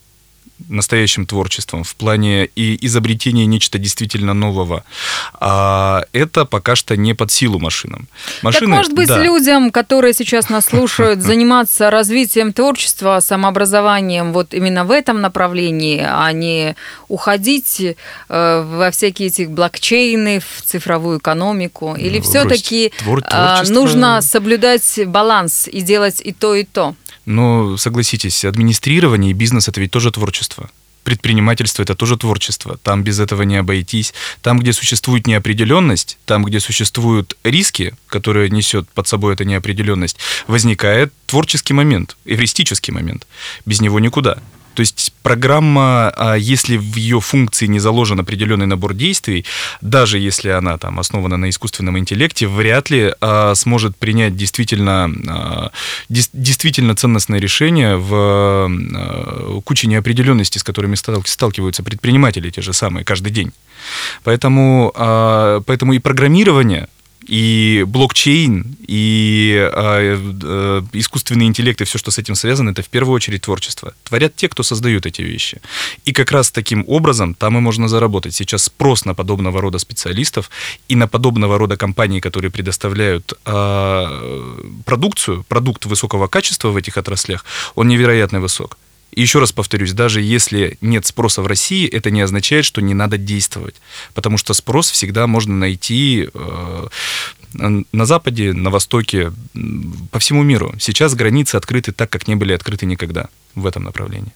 настоящим 0.69 1.27
творчеством, 1.27 1.85
в 1.85 1.95
плане 1.97 2.47
и 2.47 2.87
изобретения 2.87 3.47
нечто 3.47 3.79
действительно 3.79 4.35
нового, 4.35 4.85
а 5.35 6.05
это 6.13 6.45
пока 6.45 6.77
что 6.77 6.97
не 6.97 7.15
под 7.15 7.31
силу 7.31 7.59
машинам. 7.59 8.09
Машины, 8.43 8.67
так, 8.67 8.77
может 8.77 8.93
быть, 8.95 9.09
да. 9.09 9.23
людям, 9.23 9.71
которые 9.71 10.15
сейчас 10.15 10.49
нас 10.49 10.65
слушают, 10.71 11.21
заниматься 11.21 11.91
развитием 11.91 12.53
творчества, 12.53 13.21
самообразованием 13.21 14.33
вот 14.33 14.55
именно 14.55 14.85
в 14.85 14.91
этом 14.91 15.21
направлении, 15.21 16.05
а 16.07 16.33
не 16.33 16.77
уходить 17.09 17.81
э, 17.81 17.97
во 18.29 18.91
всякие 18.91 19.29
эти 19.29 19.43
блокчейны, 19.43 20.41
в 20.41 20.63
цифровую 20.63 21.19
экономику? 21.19 21.95
Или 21.97 22.19
ну, 22.19 22.25
все-таки 22.25 22.93
э, 23.05 23.63
нужно 23.69 24.23
соблюдать 24.23 25.01
баланс 25.07 25.69
и 25.71 25.81
делать 25.81 26.21
и 26.25 26.33
то, 26.33 26.55
и 26.55 26.65
то? 26.65 26.95
Но 27.27 27.79
согласитесь, 27.79 28.45
администрирование 28.45 29.31
и 29.31 29.35
бизнес 29.35 29.69
это 29.69 29.81
ведь 29.81 29.91
тоже 29.91 30.11
творчество. 30.11 30.34
Предпринимательство 31.05 31.83
это 31.83 31.95
тоже 31.95 32.17
творчество. 32.17 32.79
Там 32.83 33.03
без 33.03 33.21
этого 33.21 33.43
не 33.43 33.57
обойтись. 33.57 34.15
Там, 34.41 34.59
где 34.59 34.73
существует 34.73 35.27
неопределенность, 35.27 36.19
там, 36.25 36.45
где 36.45 36.61
существуют 36.61 37.37
риски, 37.45 37.95
которые 38.07 38.49
несет 38.49 38.89
под 38.89 39.07
собой 39.07 39.35
эта 39.35 39.45
неопределенность, 39.45 40.17
возникает 40.47 41.13
творческий 41.27 41.75
момент, 41.75 42.17
эвристический 42.25 42.93
момент. 42.93 43.27
Без 43.67 43.83
него 43.83 44.01
никуда. 44.01 44.39
То 44.75 44.81
есть 44.81 45.13
программа, 45.23 46.13
а, 46.17 46.35
если 46.35 46.77
в 46.77 46.97
ее 46.97 47.21
функции 47.21 47.67
не 47.67 47.79
заложен 47.79 48.21
определенный 48.21 48.67
набор 48.67 48.95
действий, 48.95 49.45
даже 49.81 50.19
если 50.19 50.51
она 50.51 50.79
там 50.79 50.99
основана 51.01 51.37
на 51.37 51.49
искусственном 51.49 51.99
интеллекте, 51.99 52.47
вряд 52.47 52.91
ли 52.91 53.15
а, 53.21 53.55
сможет 53.55 53.97
принять 53.97 54.37
действительно, 54.37 55.11
а, 55.29 55.71
действительно 56.09 56.95
ценностное 56.95 57.39
решение 57.39 57.97
в 57.97 59.63
куче 59.65 59.87
неопределенностей, 59.87 60.61
с 60.61 60.65
которыми 60.65 60.95
сталкиваются 60.95 61.83
предприниматели 61.83 62.51
те 62.51 62.63
же 62.63 62.73
самые 62.73 63.05
каждый 63.05 63.31
день. 63.31 63.53
Поэтому, 64.23 64.93
поэтому 65.67 65.93
и 65.93 65.99
программирование 65.99 66.89
и 67.27 67.85
блокчейн, 67.87 68.77
и 68.87 69.71
э, 69.73 70.19
э, 70.43 70.83
искусственный 70.93 71.47
интеллект, 71.47 71.81
и 71.81 71.85
все, 71.85 71.99
что 71.99 72.11
с 72.11 72.19
этим 72.19 72.35
связано, 72.35 72.71
это 72.71 72.83
в 72.83 72.89
первую 72.89 73.15
очередь 73.15 73.43
творчество. 73.43 73.95
Творят 74.05 74.37
те, 74.37 74.49
кто 74.49 74.63
создают 74.63 75.07
эти 75.07 75.23
вещи. 75.23 75.61
И 76.05 76.13
как 76.13 76.33
раз 76.33 76.51
таким 76.51 76.85
образом 76.87 77.35
там 77.35 77.57
и 77.59 77.61
можно 77.61 77.89
заработать. 77.89 78.35
Сейчас 78.35 78.65
спрос 78.65 79.05
на 79.05 79.15
подобного 79.15 79.61
рода 79.61 79.79
специалистов 79.79 80.51
и 80.89 80.97
на 80.97 81.09
подобного 81.09 81.59
рода 81.59 81.77
компании, 81.77 82.21
которые 82.21 82.51
предоставляют 82.51 83.33
э, 83.47 84.61
продукцию, 84.85 85.45
продукт 85.49 85.87
высокого 85.87 86.29
качества 86.29 86.69
в 86.69 86.77
этих 86.77 86.99
отраслях, 86.99 87.45
он 87.75 87.89
невероятно 87.89 88.41
высок. 88.41 88.77
Еще 89.17 89.39
раз 89.39 89.53
повторюсь, 89.53 89.93
даже 89.93 90.21
если 90.21 90.77
нет 90.81 91.07
спроса 91.07 91.43
в 91.43 91.47
России, 91.47 91.89
это 91.89 92.11
не 92.11 92.21
означает, 92.21 92.65
что 92.65 92.81
не 92.81 92.95
надо 92.95 93.17
действовать. 93.17 93.77
Потому 94.13 94.39
что 94.39 94.55
спрос 94.55 94.91
всегда 94.91 95.27
можно 95.27 95.55
найти 95.55 96.29
э, 96.33 96.87
на 97.55 98.07
Западе, 98.07 98.53
на 98.53 98.71
Востоке, 98.71 99.33
по 100.11 100.19
всему 100.19 100.43
миру. 100.43 100.75
Сейчас 100.79 101.15
границы 101.15 101.57
открыты 101.57 101.93
так, 101.93 102.11
как 102.11 102.27
не 102.27 102.35
были 102.35 102.53
открыты 102.53 102.87
никогда 102.87 103.29
в 103.55 103.67
этом 103.67 103.85
направлении. 103.85 104.33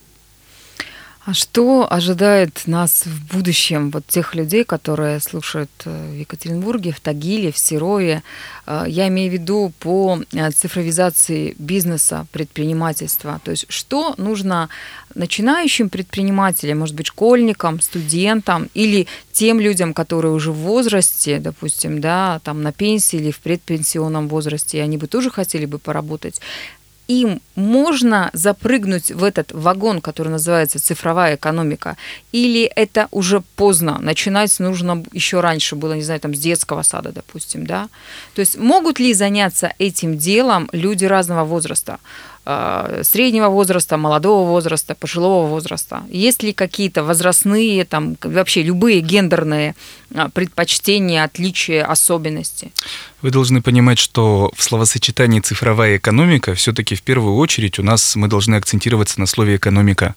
А 1.29 1.35
что 1.35 1.87
ожидает 1.93 2.63
нас 2.65 3.05
в 3.05 3.35
будущем, 3.35 3.91
вот 3.91 4.07
тех 4.07 4.35
людей, 4.35 4.65
которые 4.65 5.21
слушают 5.21 5.71
э, 5.85 6.11
в 6.11 6.15
Екатеринбурге, 6.15 6.91
в 6.91 7.01
Тагиле, 7.01 7.53
в 7.53 7.59
Серове? 7.59 8.23
Э, 8.67 8.85
я 8.89 9.09
имею 9.09 9.31
в 9.31 9.35
виду 9.35 9.71
по 9.79 10.23
э, 10.33 10.51
цифровизации 10.53 11.55
бизнеса, 11.59 12.27
предпринимательства. 12.33 13.43
То 13.45 13.51
есть 13.51 13.67
что 13.69 14.15
нужно 14.17 14.71
начинающим 15.15 15.91
предпринимателям, 15.91 16.79
может 16.79 16.95
быть, 16.95 17.09
школьникам, 17.09 17.83
студентам 17.83 18.71
или 18.73 19.07
тем 19.31 19.61
людям, 19.61 19.93
которые 19.93 20.33
уже 20.33 20.51
в 20.51 20.57
возрасте, 20.57 21.41
допустим, 21.41 22.01
да, 22.01 22.41
там 22.43 22.63
на 22.63 22.73
пенсии 22.73 23.19
или 23.19 23.33
в 23.33 23.41
предпенсионном 23.41 24.29
возрасте, 24.29 24.79
и 24.79 24.81
они 24.81 24.97
бы 24.97 25.07
тоже 25.09 25.31
хотели 25.31 25.67
бы 25.67 25.79
поработать, 25.79 26.41
им 27.09 27.41
можно 27.55 28.31
запрыгнуть 28.35 29.11
в 29.11 29.25
этот 29.25 29.53
вагон, 29.53 30.01
который 30.01 30.29
называется 30.29 30.79
цифровая 30.79 31.35
экономика, 31.37 31.97
или 32.33 32.65
это 32.65 33.09
уже 33.11 33.41
поздно, 33.57 33.99
начинать 34.01 34.61
нужно 34.61 35.03
еще 35.13 35.41
раньше 35.41 35.75
было, 35.75 35.95
не 35.95 36.03
знаю, 36.03 36.21
там 36.21 36.35
с 36.35 36.39
детского 36.39 36.83
сада, 36.83 37.11
допустим, 37.13 37.67
да? 37.67 37.89
То 38.35 38.41
есть 38.41 38.59
могут 38.59 39.01
ли 39.01 39.15
заняться 39.15 39.73
этим 39.79 40.19
делом 40.19 40.69
люди 40.73 41.07
разного 41.07 41.45
возраста? 41.45 41.99
Э, 42.49 43.03
среднего 43.05 43.49
возраста, 43.49 43.97
молодого 43.97 44.49
возраста, 44.49 44.95
пожилого 44.95 45.47
возраста? 45.47 46.03
Есть 46.09 46.43
ли 46.43 46.53
какие-то 46.53 47.05
возрастные, 47.05 47.85
там, 47.85 48.17
вообще 48.23 48.63
любые 48.63 49.01
гендерные 49.01 49.75
а, 50.15 50.29
предпочтения, 50.31 51.25
отличия, 51.25 51.85
особенности? 51.85 52.73
Вы 53.23 53.31
должны 53.31 53.61
понимать, 53.61 53.99
что 53.99 54.51
в 54.57 54.63
словосочетании 54.63 55.41
цифровая 55.41 55.99
экономика 55.99 56.55
все-таки 56.55 56.95
в 56.95 57.03
первую 57.03 57.37
очередь 57.37 57.79
у 57.79 57.83
нас 57.83 58.17
мы 58.17 58.29
должны 58.29 58.55
акцентироваться 58.57 59.21
на 59.21 59.27
слове 59.27 59.57
экономика. 59.57 60.15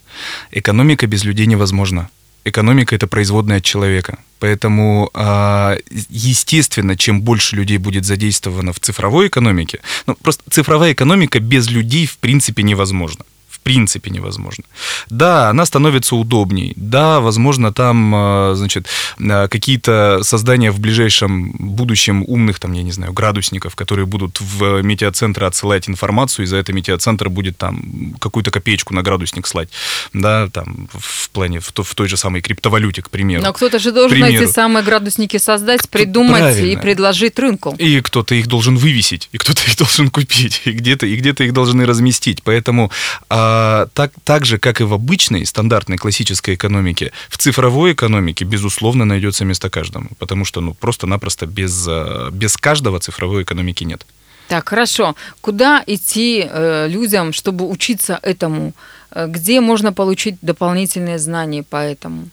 Экономика 0.51 1.07
без 1.07 1.25
людей 1.25 1.47
невозможна. 1.47 2.09
Экономика 2.43 2.95
это 2.95 3.07
производная 3.07 3.57
от 3.57 3.63
человека. 3.63 4.17
Поэтому, 4.39 5.11
а, 5.13 5.77
естественно, 6.09 6.97
чем 6.97 7.21
больше 7.21 7.55
людей 7.55 7.77
будет 7.77 8.05
задействовано 8.05 8.73
в 8.73 8.79
цифровой 8.79 9.27
экономике, 9.27 9.79
ну, 10.07 10.15
просто 10.15 10.43
цифровая 10.49 10.93
экономика 10.93 11.39
без 11.39 11.69
людей 11.69 12.07
в 12.07 12.17
принципе 12.17 12.63
невозможна 12.63 13.23
принципе 13.61 14.11
невозможно. 14.11 14.63
Да, 15.09 15.49
она 15.49 15.65
становится 15.65 16.15
удобней. 16.15 16.73
Да, 16.75 17.19
возможно, 17.19 17.71
там, 17.71 18.13
э, 18.15 18.55
значит, 18.55 18.87
э, 19.19 19.47
какие-то 19.47 20.19
создания 20.23 20.71
в 20.71 20.79
ближайшем 20.79 21.51
будущем 21.59 22.23
умных, 22.27 22.59
там, 22.59 22.73
я 22.73 22.83
не 22.83 22.91
знаю, 22.91 23.13
градусников, 23.13 23.75
которые 23.75 24.05
будут 24.05 24.41
в 24.41 24.81
метеоцентры 24.81 25.45
отсылать 25.45 25.89
информацию, 25.89 26.45
и 26.45 26.47
за 26.47 26.57
это 26.57 26.73
метеоцентр 26.73 27.29
будет 27.29 27.57
там 27.57 28.15
какую-то 28.19 28.51
копеечку 28.51 28.93
на 28.93 29.03
градусник 29.03 29.47
слать. 29.47 29.69
Да, 30.13 30.47
там, 30.49 30.89
в 30.93 31.29
плане, 31.29 31.59
в, 31.59 31.71
в 31.73 31.95
той 31.95 32.07
же 32.07 32.17
самой 32.17 32.41
криптовалюте, 32.41 33.01
к 33.01 33.09
примеру. 33.09 33.43
Но 33.43 33.53
кто-то 33.53 33.79
же 33.79 33.91
должен 33.91 34.23
эти 34.23 34.47
самые 34.47 34.83
градусники 34.83 35.37
создать, 35.37 35.89
придумать 35.89 36.39
Правильно. 36.39 36.79
и 36.79 36.81
предложить 36.81 37.37
рынку. 37.39 37.75
И 37.77 38.01
кто-то 38.01 38.35
их 38.35 38.47
должен 38.47 38.77
вывесить, 38.77 39.29
и 39.31 39.37
кто-то 39.37 39.61
их 39.63 39.77
должен 39.77 40.09
купить, 40.09 40.61
и 40.65 40.71
где-то 40.71 41.05
и 41.05 41.15
где-то 41.15 41.43
их 41.43 41.53
должны 41.53 41.85
разместить. 41.85 42.43
Поэтому 42.43 42.91
а, 43.29 43.50
а, 43.51 43.87
так, 43.93 44.11
так 44.23 44.45
же, 44.45 44.57
как 44.57 44.81
и 44.81 44.83
в 44.83 44.93
обычной, 44.93 45.45
стандартной, 45.45 45.97
классической 45.97 46.55
экономике, 46.55 47.11
в 47.29 47.37
цифровой 47.37 47.93
экономике, 47.93 48.45
безусловно, 48.45 49.05
найдется 49.05 49.45
место 49.45 49.69
каждому, 49.69 50.09
потому 50.19 50.45
что 50.45 50.61
ну, 50.61 50.73
просто-напросто 50.73 51.45
без, 51.45 51.85
а, 51.87 52.29
без 52.31 52.55
каждого 52.57 52.99
цифровой 52.99 53.43
экономики 53.43 53.83
нет. 53.83 54.05
Так, 54.47 54.69
хорошо. 54.69 55.15
Куда 55.41 55.83
идти 55.87 56.45
э, 56.45 56.87
людям, 56.89 57.31
чтобы 57.31 57.69
учиться 57.69 58.19
этому? 58.21 58.73
Э, 59.11 59.27
где 59.27 59.61
можно 59.61 59.93
получить 59.93 60.35
дополнительные 60.41 61.19
знания 61.19 61.63
по 61.63 61.77
этому? 61.77 62.29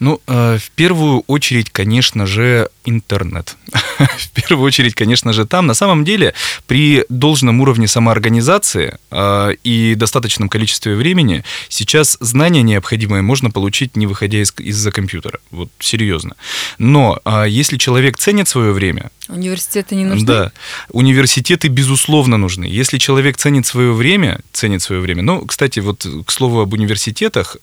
Ну, 0.00 0.20
э, 0.26 0.58
в 0.58 0.70
первую 0.70 1.24
очередь, 1.26 1.70
конечно 1.70 2.26
же, 2.26 2.68
интернет. 2.84 3.56
в 3.98 4.30
первую 4.30 4.66
очередь, 4.66 4.94
конечно 4.94 5.32
же, 5.32 5.44
там. 5.44 5.66
На 5.66 5.74
самом 5.74 6.04
деле, 6.04 6.34
при 6.66 7.04
должном 7.08 7.60
уровне 7.60 7.88
самоорганизации 7.88 8.98
э, 9.10 9.54
и 9.64 9.94
достаточном 9.96 10.48
количестве 10.48 10.94
времени 10.94 11.44
сейчас 11.68 12.16
знания 12.20 12.62
необходимые 12.62 13.22
можно 13.22 13.50
получить, 13.50 13.96
не 13.96 14.06
выходя 14.06 14.40
из- 14.40 14.54
из-за 14.58 14.92
компьютера. 14.92 15.40
Вот 15.50 15.68
серьезно. 15.80 16.36
Но 16.78 17.18
э, 17.24 17.46
если 17.48 17.76
человек 17.76 18.18
ценит 18.18 18.48
свое 18.48 18.72
время... 18.72 19.10
Университеты 19.28 19.94
не 19.96 20.04
нужны? 20.04 20.26
Да. 20.26 20.52
Университеты, 20.90 21.68
безусловно, 21.68 22.38
нужны. 22.38 22.64
Если 22.64 22.98
человек 22.98 23.36
ценит 23.36 23.66
свое 23.66 23.92
время, 23.92 24.40
ценит 24.52 24.80
свое 24.80 25.00
время... 25.02 25.22
Ну, 25.22 25.44
кстати, 25.44 25.80
вот 25.80 26.06
к 26.24 26.30
слову 26.30 26.60
об 26.60 26.72
университетах, 26.72 27.56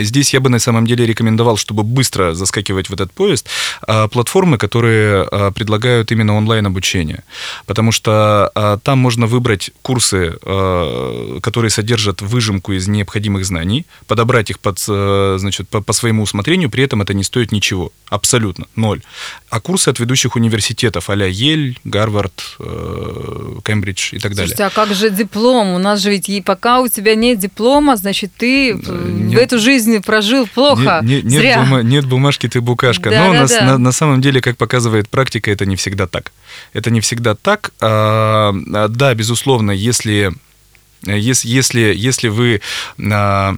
здесь 0.00 0.34
я 0.34 0.40
бы 0.40 0.48
на 0.48 0.58
самом 0.60 0.86
деле 0.86 0.97
деле 0.98 1.08
рекомендовал, 1.08 1.56
чтобы 1.56 1.82
быстро 1.82 2.34
заскакивать 2.34 2.90
в 2.90 2.92
этот 2.92 3.12
поезд, 3.12 3.48
а, 3.86 4.08
платформы, 4.08 4.58
которые 4.58 5.22
а, 5.22 5.50
предлагают 5.50 6.12
именно 6.12 6.36
онлайн-обучение. 6.36 7.24
Потому 7.66 7.92
что 7.92 8.50
а, 8.54 8.78
там 8.78 8.98
можно 8.98 9.26
выбрать 9.26 9.70
курсы, 9.82 10.38
которые 11.40 11.70
содержат 11.70 12.22
выжимку 12.22 12.72
из 12.72 12.88
необходимых 12.88 13.44
знаний, 13.44 13.86
подобрать 14.06 14.50
их 14.50 14.58
под, 14.58 14.78
значит, 14.78 15.68
по, 15.68 15.80
по 15.80 15.92
своему 15.92 16.22
усмотрению, 16.22 16.70
при 16.70 16.84
этом 16.84 17.02
это 17.02 17.14
не 17.14 17.24
стоит 17.24 17.52
ничего. 17.52 17.92
Абсолютно. 18.08 18.66
Ноль. 18.76 19.02
А 19.50 19.60
курсы 19.60 19.88
от 19.88 19.98
ведущих 20.00 20.36
университетов, 20.36 21.10
а-ля 21.10 21.26
Ель, 21.26 21.78
Гарвард, 21.84 22.56
Кембридж 23.64 24.14
и 24.14 24.18
так 24.18 24.34
далее. 24.34 24.54
Слушайте, 24.54 24.64
а 24.64 24.70
как 24.70 24.94
же 24.94 25.10
диплом? 25.10 25.74
У 25.74 25.78
нас 25.78 26.00
же 26.00 26.10
ведь 26.10 26.28
и 26.28 26.40
пока 26.40 26.80
у 26.80 26.88
тебя 26.88 27.14
нет 27.14 27.38
диплома, 27.38 27.96
значит, 27.96 28.32
ты 28.36 28.72
нет. 28.72 29.34
в 29.34 29.36
эту 29.36 29.58
жизнь 29.58 30.00
прожил 30.02 30.46
плохо 30.46 30.87
плохо. 30.88 31.04
Не, 31.04 31.22
не, 31.22 31.38
нет, 31.38 31.58
бума, 31.58 31.82
нет 31.82 32.06
бумажки, 32.06 32.48
ты 32.48 32.60
букашка. 32.60 33.10
Да, 33.10 33.26
Но 33.26 33.32
да, 33.32 33.40
на, 33.40 33.46
да. 33.46 33.64
На, 33.64 33.78
на 33.78 33.92
самом 33.92 34.20
деле, 34.20 34.40
как 34.40 34.56
показывает 34.56 35.08
практика, 35.08 35.50
это 35.50 35.66
не 35.66 35.76
всегда 35.76 36.06
так. 36.06 36.32
Это 36.72 36.90
не 36.90 37.00
всегда 37.00 37.34
так. 37.34 37.72
А, 37.80 38.54
а 38.74 38.88
да, 38.88 39.14
безусловно, 39.14 39.70
если, 39.70 40.32
если, 41.02 41.48
если, 41.48 41.94
если 41.94 42.28
вы... 42.28 42.60
А, 43.12 43.56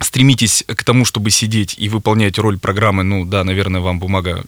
стремитесь 0.00 0.62
к 0.66 0.84
тому, 0.84 1.04
чтобы 1.04 1.30
сидеть 1.30 1.74
и 1.78 1.88
выполнять 1.88 2.38
роль 2.38 2.58
программы, 2.58 3.02
ну 3.02 3.24
да, 3.24 3.44
наверное, 3.44 3.80
вам 3.80 3.98
бумага 3.98 4.44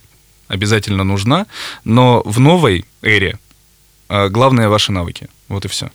обязательно 0.47 1.05
нужна, 1.05 1.47
но 1.85 2.23
в 2.25 2.41
новой 2.41 2.85
эре 3.03 3.39
а, 4.09 4.29
главное 4.29 4.69
ваши 4.69 4.93
навыки. 4.93 5.29
Вот 5.49 5.65
и 5.65 5.69
все. 5.69 5.91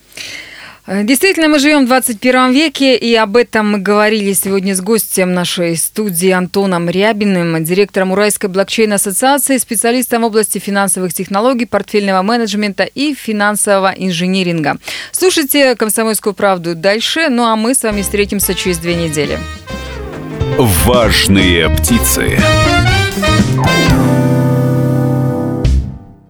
Э, 0.86 1.04
действительно, 1.04 1.48
мы 1.48 1.60
живем 1.60 1.86
в 1.86 1.88
21 1.88 2.52
веке, 2.52 2.98
и 2.98 3.16
об 3.16 3.38
этом 3.38 3.72
мы 3.72 3.80
говорили 3.80 4.34
сегодня 4.34 4.76
с 4.76 4.82
гостем 4.82 5.34
нашей 5.34 5.78
студии 5.78 6.30
Антоном 6.30 6.90
Рябиным, 6.90 7.64
директором 7.64 8.12
Уральской 8.12 8.50
блокчейн-ассоциации, 8.50 9.58
специалистом 9.58 10.24
в 10.24 10.26
области 10.26 10.60
финансовых 10.60 11.14
технологий, 11.14 11.66
портфельного 11.66 12.22
менеджмента 12.22 12.84
и 12.84 13.14
финансового 13.14 13.94
инжиниринга. 13.96 14.78
Слушайте 15.12 15.76
«Комсомольскую 15.76 16.34
правду» 16.34 16.76
дальше, 16.76 17.30
ну 17.30 17.44
а 17.46 17.56
мы 17.56 17.76
с 17.76 17.84
вами 17.84 18.02
встретимся 18.02 18.54
через 18.54 18.78
две 18.80 18.96
недели. 18.96 19.40
Важные 20.58 21.70
птицы. 21.70 22.38